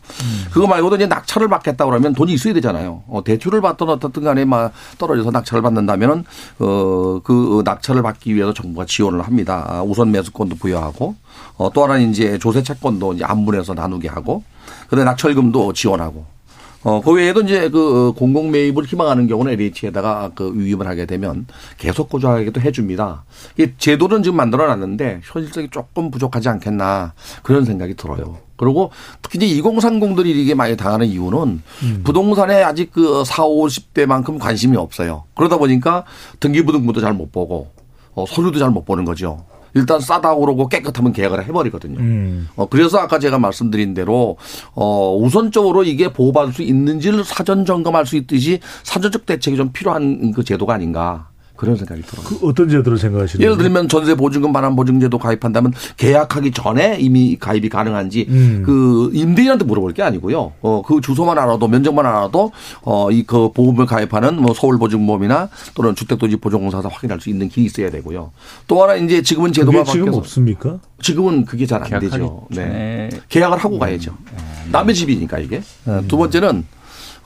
[0.51, 3.03] 그거 말고도 이제 낙찰을 받겠다 그러면 돈이 있어야 되잖아요.
[3.07, 6.25] 어, 대출을 받든 어떻든 간에 막 떨어져서 낙찰을 받는다면은
[6.59, 9.65] 어그 낙찰을 받기 위해서 정부가 지원을 합니다.
[9.67, 11.15] 아, 우선 매수권도 부여하고
[11.57, 14.43] 어, 또 하나는 이제 조세 채권도 이제 안분해서 나누게 하고
[14.89, 16.25] 그다음에 낙찰금도 지원하고
[16.83, 21.45] 어, 그 외에도 이제 그 공공 매입을 희망하는 경우는 LH에다가 그 위임을 하게 되면
[21.77, 23.23] 계속 거주하게도 해줍니다.
[23.59, 27.13] 이 제도는 지금 만들어 놨는데 현실성이 조금 부족하지 않겠나
[27.43, 28.39] 그런 생각이 들어요.
[28.57, 31.61] 그리고 특히 이제 2030들이 이게 많이 당하는 이유는
[32.03, 35.23] 부동산에 아직 그 4, 50대만큼 관심이 없어요.
[35.35, 36.03] 그러다 보니까
[36.39, 37.69] 등기부등본도 잘 못 보고
[38.13, 39.45] 어, 서류도 잘 못 보는 거죠.
[39.73, 41.99] 일단 싸다고 그러고 깨끗하면 계약을 해버리거든요.
[41.99, 42.49] 음.
[42.55, 44.37] 어, 그래서 아까 제가 말씀드린 대로,
[44.73, 50.43] 어, 우선적으로 이게 보호받을 수 있는지를 사전 점검할 수 있듯이 사전적 대책이 좀 필요한 그
[50.43, 51.30] 제도가 아닌가.
[51.61, 52.25] 그런 생각이 들어요.
[52.25, 57.69] 그 어떤 제도를 생각하시는 예를 들면 전세 보증금 반환 보증제도 가입한다면 계약하기 전에 이미 가입이
[57.69, 58.63] 가능한지 음.
[58.65, 60.53] 그 임대인한테 물어볼 게 아니고요.
[60.61, 62.51] 어 그 주소만 알아도 면적만 알아도
[62.81, 68.31] 어이 그 보험을 가입하는 뭐 서울 보증보험이나 또는 주택도시보증공사에서 확인할 수 있는 길이 있어야 되고요.
[68.67, 70.79] 또 하나 이제 지금은 제도가 그게 지금 바뀌어서 없습니까?
[70.99, 72.47] 지금은 그게 잘 안 되죠.
[72.49, 72.55] 네.
[72.55, 74.15] 전에 계약을 하고 가야죠.
[74.71, 75.61] 남의 집이니까 이게.
[75.85, 76.65] 어, 두 번째는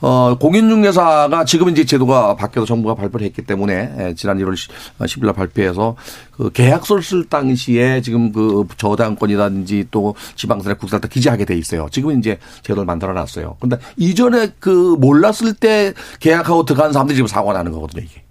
[0.00, 4.54] 어, 공인중개사가 지금 이제 제도가 바뀌어서 정부가 발표를 했기 때문에 예, 지난 1월
[4.98, 5.96] 10일 날 발표해서
[6.30, 11.88] 그 계약서를 쓸 당시에 지금 그 저당권이라든지 또 지방세나 국세를 기재하게 돼 있어요.
[11.90, 13.56] 지금 이제 제도를 만들어 놨어요.
[13.58, 18.22] 근데 이전에 그 몰랐을 때 계약하고 들어간 사람들이 지금 사고가 나는 거거든요, 이게.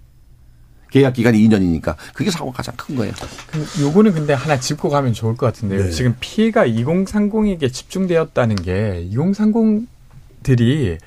[0.90, 3.12] 계약 기간이 2년이니까 그게 사고가 가장 큰 거예요.
[3.50, 5.84] 그 요거는 근데 하나 짚고 가면 좋을 것 같은데요.
[5.84, 5.90] 네.
[5.90, 10.98] 지금 피해가 2030에게 집중되었다는 게 2030들이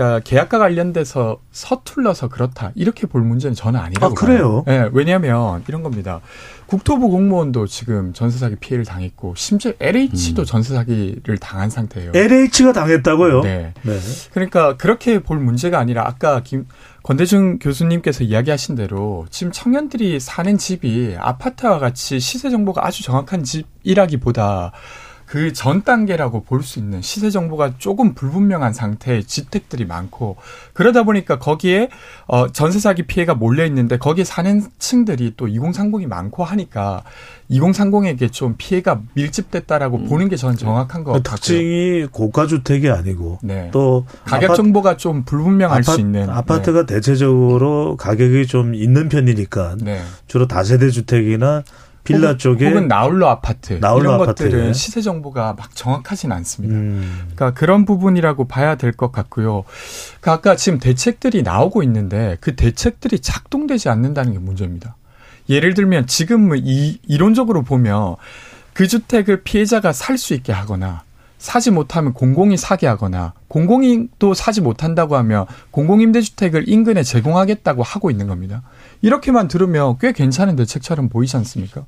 [0.00, 4.64] 그러니까 계약과 관련돼서 서툴러서 그렇다 이렇게 볼 문제는 저는 아니라고 아, 그래요?
[4.64, 4.84] 봐요.
[4.84, 6.22] 네, 왜냐하면 이런 겁니다.
[6.64, 12.12] 국토부 공무원도 지금 전세 사기 피해를 당했고 심지어 LH도 전세 사기를 당한 상태예요.
[12.14, 13.42] LH가 당했다고요?
[13.42, 13.74] 네.
[13.82, 13.98] 네.
[14.32, 16.66] 그러니까 그렇게 볼 문제가 아니라 아까 김
[17.02, 24.72] 권대중 교수님께서 이야기하신 대로 지금 청년들이 사는 집이 아파트와 같이 시세 정보가 아주 정확한 집이라기보다
[25.30, 30.36] 그 전 단계라고 볼 수 있는 시세 정보가 조금 불분명한 상태의 주택들이 많고
[30.72, 31.88] 그러다 보니까 거기에
[32.26, 37.04] 어 전세 사기 피해가 몰려 있는데 거기에 사는 층들이 또 2030이 많고 하니까
[37.48, 41.36] 2030에게 좀 피해가 밀집됐다라고 보는 게 저는 정확한 것그 같고요.
[41.36, 43.68] 특징이 고가 주택이 아니고 네.
[43.72, 49.76] 또 가격 아파트- 정보가 좀 불분명할 아파- 수 있는 아파트가 대체적으로 가격이 좀 있는 편이니까
[49.80, 50.00] 네.
[50.26, 51.62] 주로 다세대 주택이나
[52.04, 54.46] 빌라 혹은, 쪽에 혹은 나홀로 아파트 나홀로 이런 아파트에.
[54.48, 56.74] 것들은 시세 정보가 막 정확하진 않습니다.
[56.74, 57.20] 음.
[57.34, 59.64] 그러니까 그런 부분이라고 봐야 될 것 같고요.
[60.20, 64.96] 그러니까 아까 지금 대책들이 나오고 있는데 그 대책들이 작동되지 않는다는 게 문제입니다.
[65.48, 68.16] 예를 들면 지금 이 이론적으로 보면
[68.72, 71.02] 그 주택을 피해자가 살 수 있게 하거나
[71.38, 78.26] 사지 못하면 공공이 사게 하거나 공공이 또 사지 못한다고 하면 공공임대주택을 인근에 제공하겠다고 하고 있는
[78.28, 78.62] 겁니다.
[79.02, 81.84] 이렇게만 들으면 꽤 괜찮은 대책처럼 보이지 않습니까?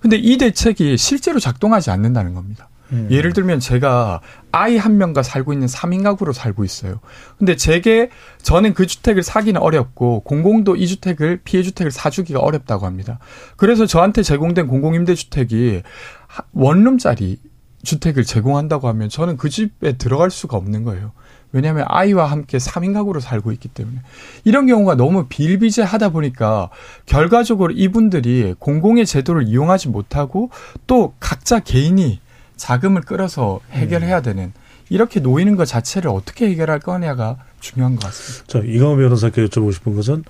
[0.00, 2.68] 근데 이 대책이 실제로 작동하지 않는다는 겁니다.
[2.92, 3.08] 음.
[3.10, 4.20] 예를 들면 제가
[4.52, 7.00] 아이 한 명과 살고 있는 3인 가구로 살고 있어요.
[7.38, 8.10] 근데 제게
[8.42, 13.18] 저는 그 주택을 사기는 어렵고 공공도 이 주택을 피해 주택을 사주기가 어렵다고 합니다.
[13.56, 15.82] 그래서 저한테 제공된 공공임대주택이
[16.26, 17.38] 하- 원룸짜리
[17.82, 21.12] 주택을 제공한다고 하면 저는 그 집에 들어갈 수가 없는 거예요.
[21.52, 23.98] 왜냐하면 아이와 함께 3인 가구로 살고 있기 때문에
[24.44, 26.70] 이런 경우가 너무 비일비재하다 보니까
[27.06, 30.50] 결과적으로 이분들이 공공의 제도를 이용하지 못하고
[30.86, 32.20] 또 각자 개인이
[32.56, 34.52] 자금을 끌어서 해결해야 되는
[34.88, 38.44] 이렇게 놓이는 것 자체를 어떻게 해결할 거냐가 중요한 것 같습니다.
[38.46, 40.24] 자, 이강호 변호사께 여쭤보고 싶은 것은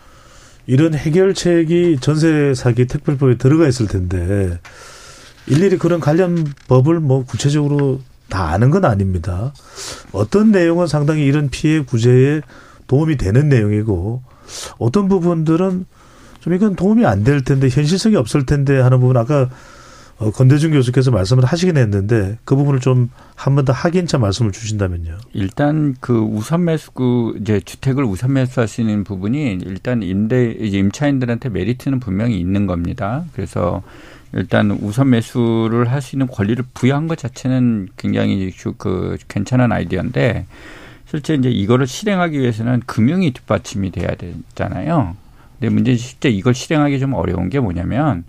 [0.66, 4.58] 이런 해결책이 전세 사기 특별법에 들어가 있을 텐데
[5.46, 9.52] 일일이 그런 관련 법을 뭐 구체적으로 다 아는 건 아닙니다.
[10.12, 12.40] 어떤 내용은 상당히 이런 피해 구제에
[12.86, 14.22] 도움이 되는 내용이고
[14.78, 15.86] 어떤 부분들은
[16.40, 19.48] 좀 이건 도움이 안 될 텐데 현실성이 없을 텐데 하는 부분 아까
[20.18, 25.16] 어, 건대중 교수께서 말씀을 하시긴 했는데 그 부분을 좀 한 번 더 확인차 말씀을 주신다면요.
[25.32, 31.98] 일단 그 우선 매수 그 이제 주택을 우선 매수하시는 부분이 일단 임대 이제 임차인들한테 메리트는
[32.00, 33.24] 분명히 있는 겁니다.
[33.34, 33.82] 그래서
[34.34, 40.46] 일단 우선 매수를 할 수 있는 권리를 부여한 것 자체는 굉장히 그 괜찮은 아이디어인데
[41.06, 45.16] 실제 이제 이거를 실행하기 위해서는 금융이 뒷받침이 돼야 되잖아요.
[45.60, 48.24] 근데 문제는 실제 이걸 실행하기 좀 어려운 게 뭐냐면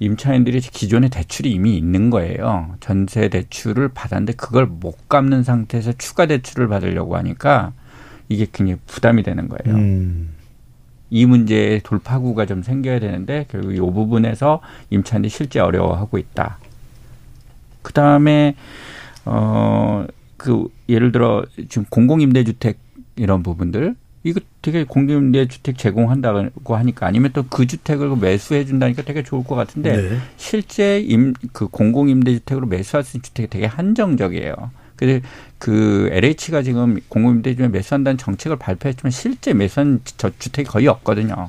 [0.00, 2.74] 임차인들이 기존에 대출이 이미 있는 거예요.
[2.80, 7.72] 전세 대출을 받았는데 그걸 못 갚는 상태에서 추가 대출을 받으려고 하니까
[8.28, 9.76] 이게 굉장히 부담이 되는 거예요.
[9.76, 10.34] 음.
[11.10, 16.58] 이 문제의 돌파구가 좀 생겨야 되는데 결국 이 부분에서 임차인들이 실제 어려워하고 있다.
[17.82, 18.54] 그 다음에
[19.24, 20.06] 어
[20.38, 22.78] 그 예를 들어 지금 공공임대주택
[23.16, 29.44] 이런 부분들 이거 되게 공공임대주택 제공한다고 하니까 아니면 또 그 주택을 매수해 준다니까 되게 좋을
[29.44, 30.18] 것 같은데 네.
[30.36, 34.54] 실제 임 그 공공임대주택으로 매수할 수 있는 주택이 되게 한정적이에요.
[34.98, 35.22] 근데
[35.58, 41.48] 그 LH가 지금 공공임대주택 매수한다는 정책을 발표했지만 실제 매수한 저 주택이 거의 없거든요.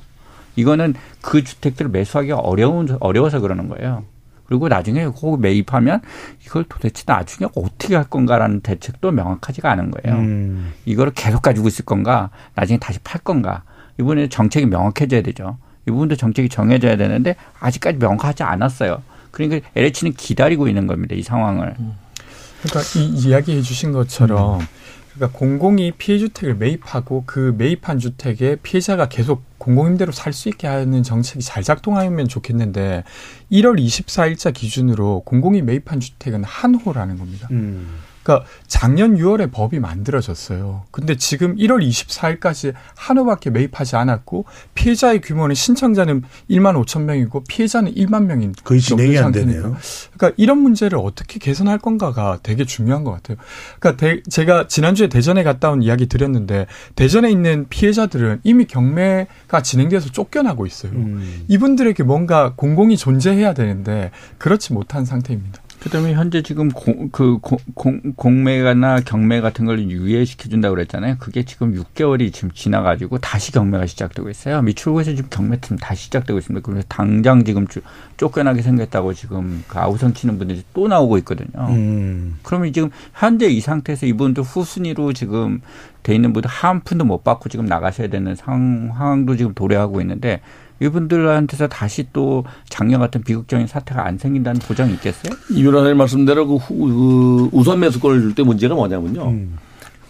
[0.55, 4.03] 이거는 그 주택들을 매수하기가 어려운 어려워서 그러는 거예요.
[4.45, 6.01] 그리고 나중에 그거 매입하면
[6.45, 10.19] 이걸 도대체 나중에 어떻게 할 건가라는 대책도 명확하지가 않은 거예요.
[10.19, 10.73] 음.
[10.85, 13.63] 이거를 계속 가지고 있을 건가, 나중에 다시 팔 건가.
[13.99, 15.57] 이번에 정책이 명확해져야 되죠.
[15.87, 19.01] 이 부분도 정책이 정해져야 되는데 아직까지 명확하지 않았어요.
[19.31, 21.15] 그러니까 LH는 기다리고 있는 겁니다.
[21.15, 21.75] 이 상황을.
[22.61, 24.59] 그러니까 이 이야기해 주신 것처럼
[25.13, 31.41] 그러니까 공공이 피해주택을 매입하고 그 매입한 주택에 피해자가 계속 공공임대로 살 수 있게 하는 정책이
[31.43, 33.03] 잘 작동하면 좋겠는데
[33.51, 37.47] 1월 24일자 기준으로 공공이 매입한 주택은 한 호라는 겁니다.
[37.51, 37.99] 음.
[38.29, 40.83] 그러니까 작년 6월에 법이 만들어졌어요.
[40.91, 46.21] 근데 지금 1월 24일까지 한 호밖에 매입하지 않았고 피해자의 규모는 신청자는
[46.51, 49.31] 1만 5천 명이고 피해자는 1만 명인 거의 진행이 안.
[49.31, 49.75] 되네요.
[50.15, 53.37] 그러니까 이런 문제를 어떻게 개선할 건가가 되게 중요한 것 같아요.
[53.79, 60.11] 그러니까 대- 제가 지난주에 대전에 갔다 온 이야기 드렸는데 대전에 있는 피해자들은 이미 경매가 진행돼서
[60.11, 60.91] 쫓겨나고 있어요.
[60.91, 61.45] 음.
[61.47, 65.61] 이분들에게 뭔가 공공이 존재해야 되는데 그렇지 못한 상태입니다.
[65.79, 71.15] 그다음에 현재 지금 공, 그 공, 공, 공매나 경매 같은 걸 유예시켜 준다고 그랬잖아요.
[71.19, 74.61] 그게 지금 6개월이 지금 지나 가지고 다시 경매가 시작되고 있어요.
[74.61, 76.65] 미출구에서 지금 경매 팀 다시 시작되고 있습니다.
[76.65, 77.83] 그래서 당장 지금 쫓-
[78.17, 81.67] 쫓겨나게 생겼다고 지금 그 아우성 치는 분들이 또 나오고 있거든요.
[81.69, 82.37] 음.
[82.43, 85.61] 그러면 지금 현재 이 상태에서 이분들 후순위로 지금
[86.03, 90.41] 돼 있는 분들 한 푼도 못 받고 지금 나가셔야 되는 상황도 지금 도래하고 있는데
[90.81, 95.33] 이분들한테서 다시 또 작년 같은 비극적인 사태가 안 생긴다는 보장이 있겠어요?
[95.51, 99.35] 이 변호사님 말씀대로 그, 후, 그 우선 매수권을 줄 때 문제가 뭐냐면요.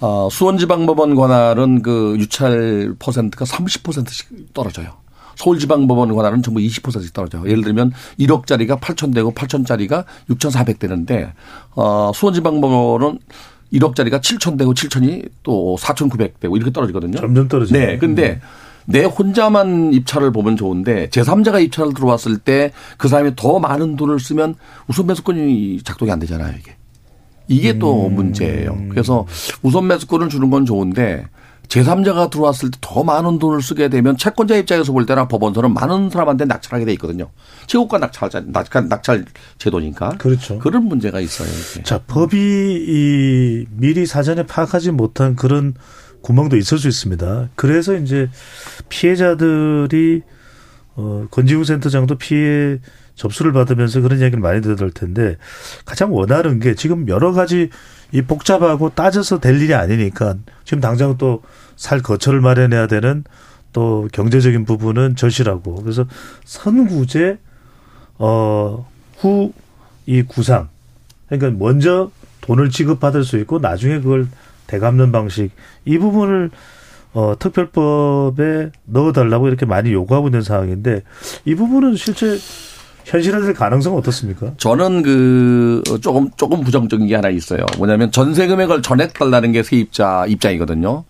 [0.01, 4.93] 어, 수원지방법원 관할은 그 유찰 퍼센트가 30%씩 떨어져요.
[5.35, 7.43] 서울지방법원 관할은 전부 20%씩 떨어져요.
[7.49, 11.33] 예를 들면 1억짜리가 8천 되고 8천짜리가 6,400 되는데
[11.75, 13.19] 어, 수원지방법원은
[13.73, 17.19] 1억짜리가 7천 되고 7천이 또 4,900 되고 이렇게 떨어지거든요.
[17.19, 17.79] 점점 떨어지네.
[17.85, 17.97] 네.
[17.97, 18.41] 근데
[18.89, 24.55] 내 혼자만 입찰을 보면 좋은데 제3자가 입찰을 들어왔을 때 그 사람이 더 많은 돈을 쓰면
[24.87, 26.75] 우선 매수권이 작동이 안 되잖아요, 이게.
[27.47, 28.77] 이게 또 문제예요.
[28.89, 29.25] 그래서
[29.61, 31.25] 우선 매수권을 주는 건 좋은데
[31.67, 36.45] 제3자가 들어왔을 때 더 많은 돈을 쓰게 되면 채권자 입장에서 볼 때나 법원서는 많은 사람한테
[36.45, 37.29] 낙찰하게 돼 있거든요.
[37.67, 39.25] 최고가 낙찰, 낙찰, 낙찰
[39.59, 40.09] 제도니까.
[40.17, 40.57] 그렇죠.
[40.57, 41.47] 그런 문제가 있어요.
[41.47, 41.83] 이게.
[41.83, 45.75] 자, 법이 이 미리 사전에 파악하지 못한 그런
[46.21, 47.49] 구멍도 있을 수 있습니다.
[47.55, 48.29] 그래서 이제
[48.89, 50.21] 피해자들이
[50.95, 52.79] 어 건지훈 센터장도 피해
[53.15, 55.37] 접수를 받으면서 그런 이야기를 많이 들을 텐데
[55.85, 57.69] 가장 원하는 게 지금 여러 가지
[58.11, 61.41] 이 복잡하고 따져서 될 일이 아니니까 지금 당장 또
[61.79, 63.23] 살 거처를 마련해야 되는
[63.71, 66.05] 또 경제적인 부분은 절실하고 그래서
[66.43, 67.39] 선구제
[68.17, 69.53] 어후
[70.05, 70.67] 이 구상
[71.29, 72.11] 그러니까 먼저
[72.41, 74.27] 돈을 지급받을 수 있고 나중에 그걸
[74.69, 75.49] 되갚는 방식
[75.85, 76.51] 이 부분을
[77.13, 81.01] 어 특별법에 넣어달라고 이렇게 많이 요구하고 있는 상황인데
[81.45, 82.37] 이 부분은 실제
[83.05, 84.53] 현실화될 가능성은 어떻습니까?
[84.57, 87.65] 저는 그 조금 조금 부정적인 게 하나 있어요.
[87.79, 91.03] 뭐냐면 전세 금액을 전액 달라는 게 세입자 입장이거든요.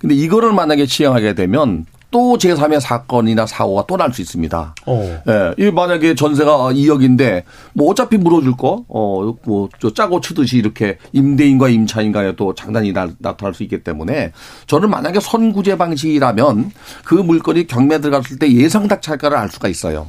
[0.00, 4.74] 근데 이거를 만약에 시행하게 되면 또 제3의 사건이나 사고가 또 날 수 있습니다.
[4.86, 5.22] 어.
[5.28, 7.42] 예, 이 만약에 전세가 2억인데
[7.72, 13.08] 뭐 어차피 물어줄 거, 어, 뭐저 짜고 치듯이 이렇게 임대인과 임차인 간에 또 장단이 나,
[13.18, 14.32] 나타날 수 있기 때문에
[14.66, 16.70] 저는 만약에 선구제 방식이라면
[17.04, 20.06] 그 물건이 경매 들어갔을 때 예상 낙찰가를 알 수가 있어요.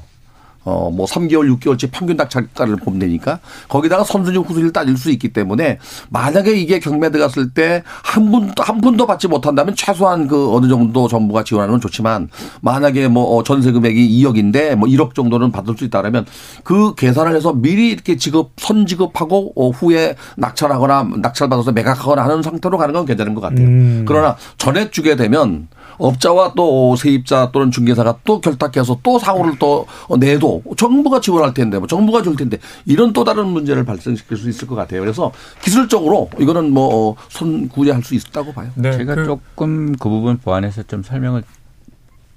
[0.66, 3.40] 어, 뭐 3개월, 6개월치 평균 낙찰가를 보면 되니까
[3.70, 8.82] 거기다가 선순위 후순위를 따질 수 있기 때문에 만약에 이게 경매 들어갔을 때 한 분도, 한
[8.82, 12.30] 푼도 받지 못한다면 최소한 그 어느 정도 정부가 지원하는 건 좋지만
[12.62, 16.26] 만약에 뭐 어, 전세 금액이 2억인데 뭐 1억 정도는 받을 수 있다라면
[16.64, 22.78] 그 계산을 해서 미리 이렇게 지급, 선 지급하고 어, 후에 낙찰하거나 낙찰받아서 매각하거나 하는 상태로
[22.78, 23.68] 가는 건 괜찮은 것 같아요.
[23.68, 24.06] 음.
[24.08, 29.88] 그러나 전액 주게 되면 업자와 또 세입자 또는 중개사가 또 결탁해서 또 사고를 또
[30.20, 34.68] 내도 정부가 지원할 텐데 뭐 정부가 줄 텐데 이런 또 다른 문제를 발생시킬 수 있을
[34.68, 35.02] 것 같아요.
[35.02, 35.32] 그래서
[35.64, 38.70] 기술적으로 이거는 뭐 손구제할 수 있다고 봐요.
[38.82, 41.44] 제가 조금 그 부분 보완해서 좀 설명을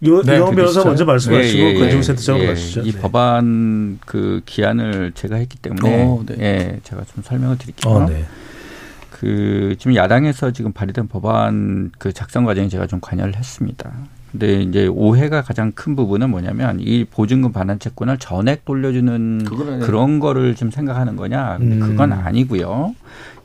[0.04, 2.82] 요, 네, 요 변호사 먼저 말씀하시고 예, 예, 건중 센터장으로 예, 가시죠.
[2.82, 3.00] 이 네.
[3.00, 6.36] 법안 그 기한을 제가 했기 때문에 어, 네.
[6.38, 7.92] 예, 제가 좀 설명을 드릴게요.
[7.92, 8.24] 어, 네.
[9.19, 13.93] 그 지금 야당에서 지금 발의된 법안 그 작성 과정에 제가 좀 관여를 했습니다.
[14.31, 19.45] 근데 이제 오해가 가장 큰 부분은 뭐냐면 이 보증금 반환 채권을 전액 돌려주는
[19.81, 21.57] 그런 거를 좀 생각하는 거냐?
[21.59, 21.81] 근데 음.
[21.81, 22.95] 그건 아니고요.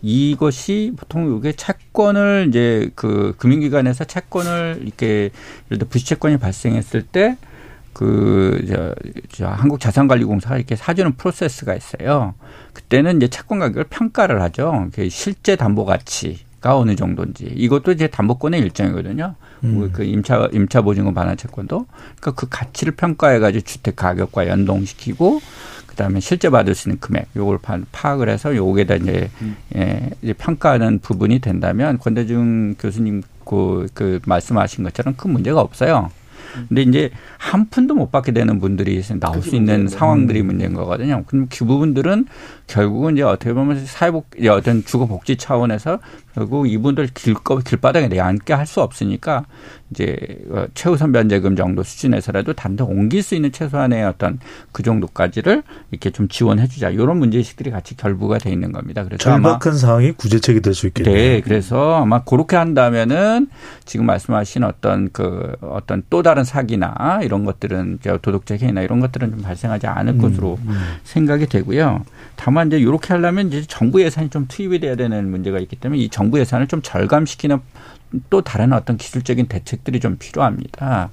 [0.04, 5.32] 이것이 보통 이게 채권을 이제 그 금융기관에서 채권을 이렇게
[5.72, 7.38] 예를 들어 부실채권이 발생했을 때
[7.94, 8.94] 그, 저,
[9.30, 12.34] 저, 한국자산관리공사가 이렇게 사주는 프로세스가 있어요.
[12.74, 14.88] 그때는 이제 채권 가격을 평가를 하죠.
[14.94, 17.46] 그 실제 담보 가치가 어느 정도인지.
[17.56, 19.36] 이것도 이제 담보권의 일정이거든요.
[19.64, 19.90] 음.
[19.94, 21.86] 그 임차, 임차 보증금 반환 채권도.
[22.20, 25.42] 그러니까 그 가치를 평가해가지고 주택 가격과 연동시키고
[25.88, 29.30] 그다음에 실제 받을 수 있는 금액 요걸 파- 파악을 해서 요게다 이제
[29.76, 36.10] 예, 이제 평가하는 부분이 된다면 권대중 교수님 그, 그 말씀하신 것처럼 큰 문제가 없어요.
[36.68, 41.24] 근데 이제 한 푼도 못 받게 되는 분들이 나올 수 있는 상황들이 문제인 거거든요.
[41.28, 42.26] 그럼 그 부분들은
[42.68, 46.00] 결국은 이제 어떻게 보면 사회복 어떤 주거 복지 차원에서
[46.34, 49.46] 결국 이분들 길거 길바닥에 내앉게 할 수 없으니까
[49.92, 50.18] 이제
[50.50, 54.40] 어, 최우선 변제금 정도 수준에서라도 단독 옮길 수 있는 최소한의 어떤
[54.72, 55.62] 그 정도까지를
[55.92, 56.90] 이렇게 좀 지원해 주자.
[56.90, 59.04] 이런 문제 의식들이 같이 결부가 돼 있는 겁니다.
[59.04, 61.14] 그래서 절박한 상황이 구제책이 될 수 있겠네요.
[61.14, 63.48] 네, 그래서 아마 그렇게 한다면은
[63.86, 69.30] 지금 말씀하신 어떤 그 어떤 또 다른 사기나 이런 것들은 저 도덕적 해이나 이런 것들은
[69.30, 70.58] 좀 발생하지 않을 음, 것으로
[71.04, 72.04] 생각이 되고요.
[72.36, 76.10] 다만 이제 이렇게 하려면 이제 정부 예산이 좀 투입이 돼야 되는 문제가 있기 때문에 이
[76.10, 77.60] 정부 예산을 좀 절감시키는
[78.30, 81.10] 또 다른 어떤 기술적인 대책들이 좀 필요합니다.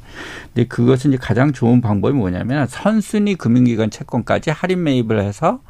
[0.53, 5.61] 근데 그것은 이제 가장 좋은 방법이 뭐냐면 선순위 금융기관 채권까지 할인 매입을 해서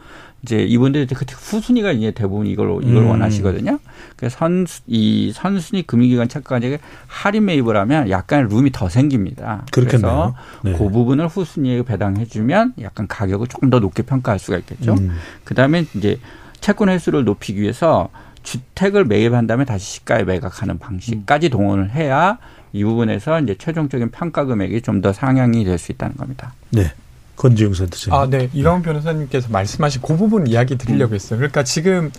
[0.43, 3.11] 이제 이분들이 그 후순위가 이제 대부분 이걸 이걸 음.
[3.11, 3.78] 원하시거든요.
[4.16, 9.66] 그래서 선 이 선순위 금융기관 채권까지 할인 매입을 하면 약간 룸이 더 생깁니다.
[9.70, 10.01] 그렇겠네요.
[10.11, 10.72] 그래서 네.
[10.72, 14.95] 그 부분을 후순위에 배당해주면 약간 가격을 조금 더 높게 평가할 수가 있겠죠.
[14.95, 15.12] 음.
[15.45, 16.18] 그 다음에 이제
[16.61, 18.09] 채권 횟수를 높이기 위해서
[18.43, 22.38] 주택을 매입한 다음에 다시 시가에 매각하는 방식까지 동원을 해야
[22.72, 26.53] 이 부분에서 이제 최종적인 평가 금액이 좀 더 상향이 될 수 있다는 겁니다.
[26.70, 26.93] 네.
[27.36, 28.14] 권지용 센터장.
[28.14, 28.51] 아, 네.
[28.53, 31.38] 이광훈 변호사님께서 말씀하신 그 부분 이야기 드리려고 했어요.
[31.38, 32.11] 그러니까 지금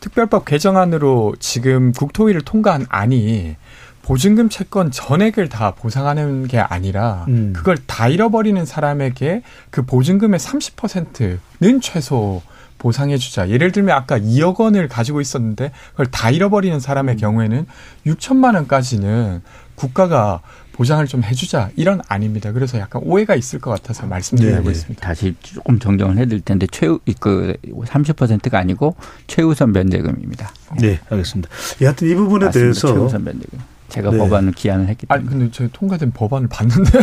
[0.00, 3.54] 특별법 개정안으로 지금 국토위를 통과한 안이
[4.02, 7.52] 보증금 채권 전액을 다 보상하는 게 아니라 음.
[7.56, 12.42] 그걸 다 잃어버리는 사람에게 그 보증금의 30%는 최소
[12.84, 13.48] 보상해주자.
[13.48, 17.66] 예를 들면 아까 2억 원을 가지고 있었는데 그걸 다 잃어버리는 사람의 경우에는
[18.06, 19.40] 6천만 원까지는
[19.74, 22.52] 국가가 보장을 좀 해주자 이런 안입니다.
[22.52, 25.00] 그래서 약간 오해가 있을 것 같아서 말씀드리고 있습니다.
[25.00, 28.96] 다시 조금 정정을 해드릴 텐데 최우 그 30%가 아니고
[29.28, 30.52] 최우선 변제금입니다.
[30.78, 31.48] 네, 알겠습니다.
[31.80, 32.60] 여하튼 이 부분에 맞습니다.
[32.60, 33.60] 대해서 최우선 변제금.
[33.88, 34.18] 제가 네.
[34.18, 35.38] 법안을 기한을 했기 아니 때문에.
[35.38, 36.98] 근데 저희 통과된 법안을 봤는데.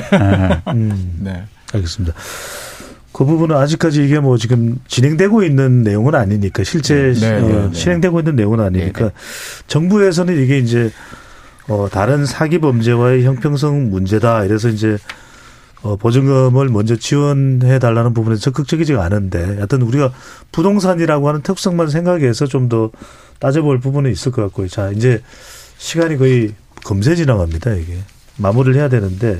[0.76, 1.44] 음, 네.
[1.74, 2.14] 알겠습니다.
[3.12, 7.70] 그 부분은 아직까지 이게 뭐 지금 진행되고 있는 내용은 아니니까 실제 네, 어, 네, 네.
[7.74, 9.12] 실행되고 있는 내용은 아니니까
[9.68, 10.92] 정부에서는 이게 이제
[11.68, 14.98] 어, 다른 사기 범죄와의 형평성 문제다 이래서 이제
[15.84, 20.14] 어, 보증금을 먼저 지원해 달라는 부분에 적극적이지가 않은데 하여튼 우리가
[20.52, 22.92] 부동산이라고 하는 특성만 생각해서 좀 더
[23.42, 24.70] 따져볼 부분은 있을 것 같고요.
[24.70, 25.22] 자 이제
[25.78, 26.54] 시간이 거의
[26.86, 27.98] 금세 지나갑니다 이게
[28.38, 29.40] 마무리를 해야 되는데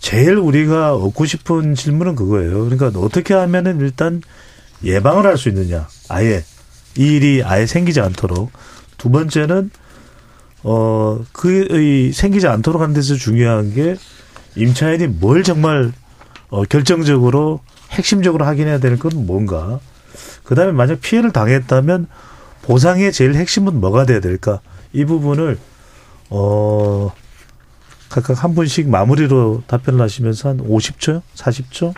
[0.00, 2.64] 제일 우리가 얻고 싶은 질문은 그거예요.
[2.68, 4.22] 그러니까 어떻게 하면은 일단
[4.82, 5.86] 예방을 할 수 있느냐.
[6.08, 6.42] 아예
[6.96, 8.50] 이 일이 아예 생기지 않도록.
[8.98, 9.70] 두 번째는
[10.62, 13.96] 어, 그, 이, 생기지 않도록 하는 데서 중요한 게
[14.56, 15.92] 임차인이 뭘 정말
[16.48, 19.80] 어, 결정적으로 핵심적으로 확인해야 되는 건 뭔가.
[20.44, 22.08] 그 다음에 만약 피해를 당했다면
[22.62, 24.60] 보상의 제일 핵심은 뭐가 돼야 될까.
[24.92, 25.58] 이 부분을,
[26.30, 27.12] 어,
[28.10, 31.22] 각각 한 분씩 마무리로 답변을 하시면서 한 50초요?
[31.36, 31.94] 40초?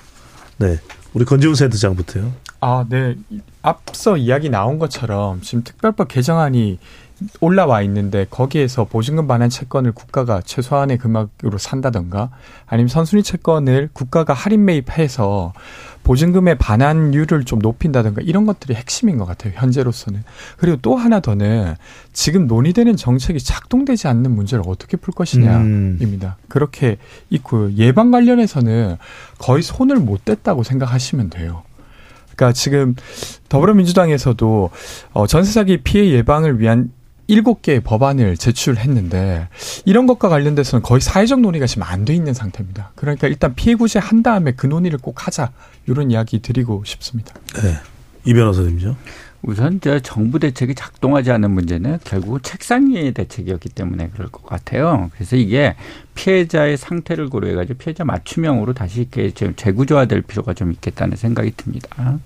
[0.58, 0.78] 네.
[1.14, 2.32] 우리 건지훈 센터장부터요.
[2.60, 3.16] 아, 네.
[3.62, 6.78] 앞서 이야기 나온 것처럼 지금 특별법 개정안이
[7.40, 12.30] 올라와 있는데 거기에서 보증금 반환 채권을 국가가 최소한의 금액으로 산다던가
[12.66, 15.52] 아니면 선순위 채권을 국가가 할인 매입해서
[16.02, 19.52] 보증금의 반환율을 좀 높인다던가 이런 것들이 핵심인 것 같아요.
[19.56, 20.24] 현재로서는.
[20.56, 21.74] 그리고 또 하나 더는
[22.12, 26.36] 지금 논의되는 정책이 작동되지 않는 문제를 어떻게 풀 것이냐입니다.
[26.40, 26.44] 음.
[26.48, 26.96] 그렇게
[27.30, 28.96] 있고 예방 관련해서는
[29.38, 31.62] 거의 손을 못 댔다고 생각하시면 돼요.
[32.34, 32.94] 그러니까 지금
[33.48, 34.70] 더불어민주당에서도
[35.12, 36.90] 어, 전세 사기 피해 예방을 위한
[37.32, 39.48] 일곱 개의 법안을 제출했는데
[39.86, 42.92] 이런 것과 관련돼서는 거의 사회적 논의가 지금 안 돼 있는 상태입니다.
[42.94, 45.50] 그러니까 일단 피해 구제 한 다음에 그 논의를 꼭 하자
[45.86, 47.32] 이런 이야기 드리고 싶습니다.
[47.62, 47.76] 네,
[48.26, 48.96] 이 변호사님죠.
[49.40, 55.10] 우선 저 정부 대책이 작동하지 않는 문제는 결국 책상 위의 대책이었기 때문에 그럴 것 같아요.
[55.14, 55.74] 그래서 이게
[56.14, 62.18] 피해자의 상태를 고려해가지고 피해자 맞춤형으로 다시 이렇게 재구조화될 필요가 좀 있겠다는 생각이 듭니다.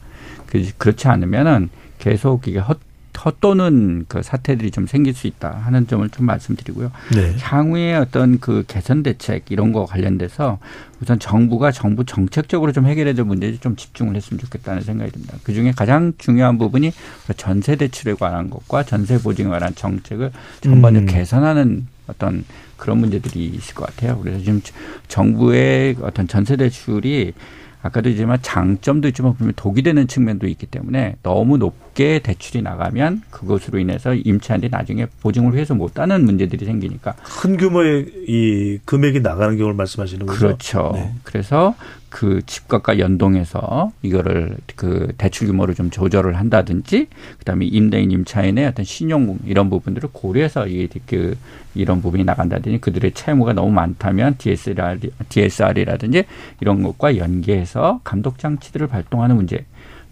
[0.79, 2.79] 그렇지 않으면은 계속 이게 헛
[3.19, 6.91] 헛도는 그 사태들이 좀 생길 수 있다 하는 점을 좀 말씀드리고요.
[7.15, 7.35] 네.
[7.41, 10.59] 향후에 어떤 그 개선 대책 이런 거 관련돼서
[11.01, 15.37] 우선 정부가 정부 정책적으로 좀 해결해야 될 문제에 좀 집중을 했으면 좋겠다는 생각이 듭니다.
[15.43, 16.93] 그 중에 가장 중요한 부분이
[17.37, 21.15] 전세 대출에 관한 것과 전세 보증에 관한 정책을 전반적으로 음.
[21.15, 22.45] 개선하는 어떤
[22.77, 24.19] 그런 문제들이 있을 것 같아요.
[24.21, 24.61] 그래서 지금
[25.09, 27.33] 정부의 어떤 전세 대출이
[27.87, 33.79] 아까도 이지만 장점도 있지만 보면 독이 되는 측면도 있기 때문에 너무 높게 대출이 나가면 그것으로
[33.79, 40.27] 인해서 임차인들이 나중에 보증을 위해서 못하는 문제들이 생기니까 큰 규모의 이 금액이 나가는 경우를 말씀하시는
[40.27, 40.39] 거죠.
[40.39, 40.91] 그렇죠.
[40.95, 41.13] 네.
[41.23, 41.75] 그래서
[42.09, 49.39] 그 집값과 연동해서 이거를 그 대출 규모를 좀 조절을 한다든지 그다음에 임대인 임차인의 어떤 신용
[49.45, 51.37] 이런 부분들을 고려해서 이그
[51.75, 54.99] 이런 부분이 나간다든지 그들의 채무가 너무 많다면 DSR
[55.29, 56.25] DSR이라든지
[56.61, 59.65] 이런 것과 연계해서 감독 장치들을 발동하는 문제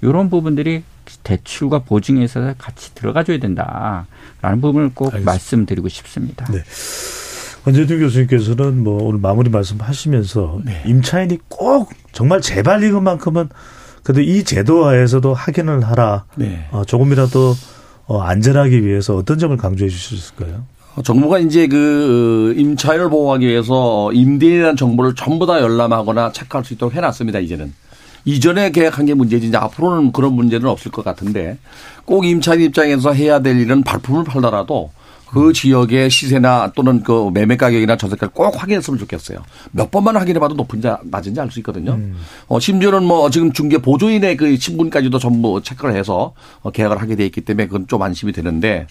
[0.03, 0.83] 이런 부분들이
[1.23, 5.31] 대출과 보증에 서 같이 들어가줘야 된다라는 부분을 꼭 알겠습니다.
[5.31, 6.47] 말씀드리고 싶습니다.
[6.51, 6.59] 네.
[7.65, 10.83] 권재준 교수님께서는 뭐 오늘 마무리 말씀하시면서 네.
[10.87, 13.49] 임차인이 꼭 정말 제발 이것만큼은
[14.03, 16.25] 그래도 이 제도하에서도 확인을 하라.
[16.37, 16.69] 네.
[16.73, 17.55] 어, 조금이라도
[18.07, 20.67] 어, 안전하기 위해서 어떤 점을 강조해 주실까요?
[20.95, 26.95] 어, 정부가 이제 그 임차인을 보호하기 위해서 임대인이라는 정보를 전부 다 열람하거나 체크할 수 있도록
[26.95, 27.39] 해놨습니다.
[27.39, 27.73] 이제는.
[28.27, 31.59] 이전에 계약한 게 문제지 이제 앞으로는 그런 문제는 없을 것 같은데
[32.05, 34.91] 꼭 임차인 입장에서 해야 될 일은 발품을 팔더라도
[35.35, 39.39] 그 지역의 시세나 또는 그 매매 가격이나 전세가를 꼭 확인했으면 좋겠어요.
[39.73, 41.93] 몇 번만 확인해봐도 높은지 낮은지 알 수 있거든요.
[41.93, 42.17] 음.
[42.47, 47.27] 어, 심지어는 뭐 지금 중개 보조인의 그 신분까지도 전부 체크를 해서 어, 계약을 하게 돼
[47.27, 48.87] 있기 때문에 그건 좀 안심이 되는데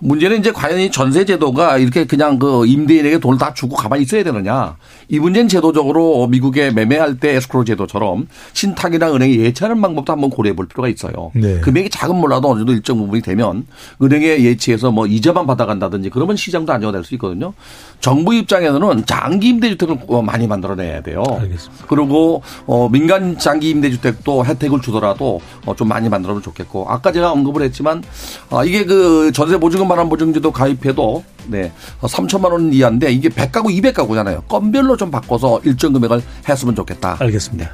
[0.00, 4.24] 문제는 이제 과연 이 전세 제도가 이렇게 그냥 그 임대인에게 돈을 다 주고 가만히 있어야
[4.24, 4.76] 되느냐.
[5.08, 10.66] 이 문제는 제도적으로 미국의 매매할 때 에스크로 제도처럼 신탁이나 은행이 예치하는 방법도 한번 고려해 볼
[10.66, 11.30] 필요가 있어요.
[11.34, 11.60] 네.
[11.60, 13.66] 금액이 작은 몰라도 어느 정도 일정 부분이 되면
[14.02, 17.52] 은행에 예치해서 뭐 이자만 받아간다 한다든지 그러면 시장도 안정화될 수 있거든요.
[18.00, 21.22] 정부 입장에서는 장기 임대주택을 많이 만들어내야 돼요.
[21.28, 21.86] 알겠습니다.
[21.88, 27.62] 그리고 어 민간 장기 임대주택도 혜택을 주더라도 어 좀 많이 만들어면 좋겠고 아까 제가 언급을
[27.62, 28.02] 했지만
[28.50, 34.46] 아 이게 그 전세 보증금 반환 보증제도 가입해도 네 3천만 원 이하인데 이게 100가구 200가구잖아요.
[34.48, 37.16] 건별로 좀 바꿔서 일정 금액을 했으면 좋겠다.
[37.18, 37.70] 알겠습니다.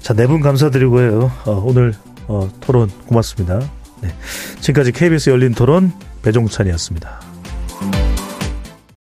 [0.00, 1.32] 자네 분 감사드리고요.
[1.46, 1.94] 어, 오늘
[2.28, 3.60] 어, 토론 고맙습니다.
[4.02, 4.14] 네.
[4.60, 5.92] 지금까지 KBS 열린 토론
[6.22, 7.29] 배종찬이었습니다.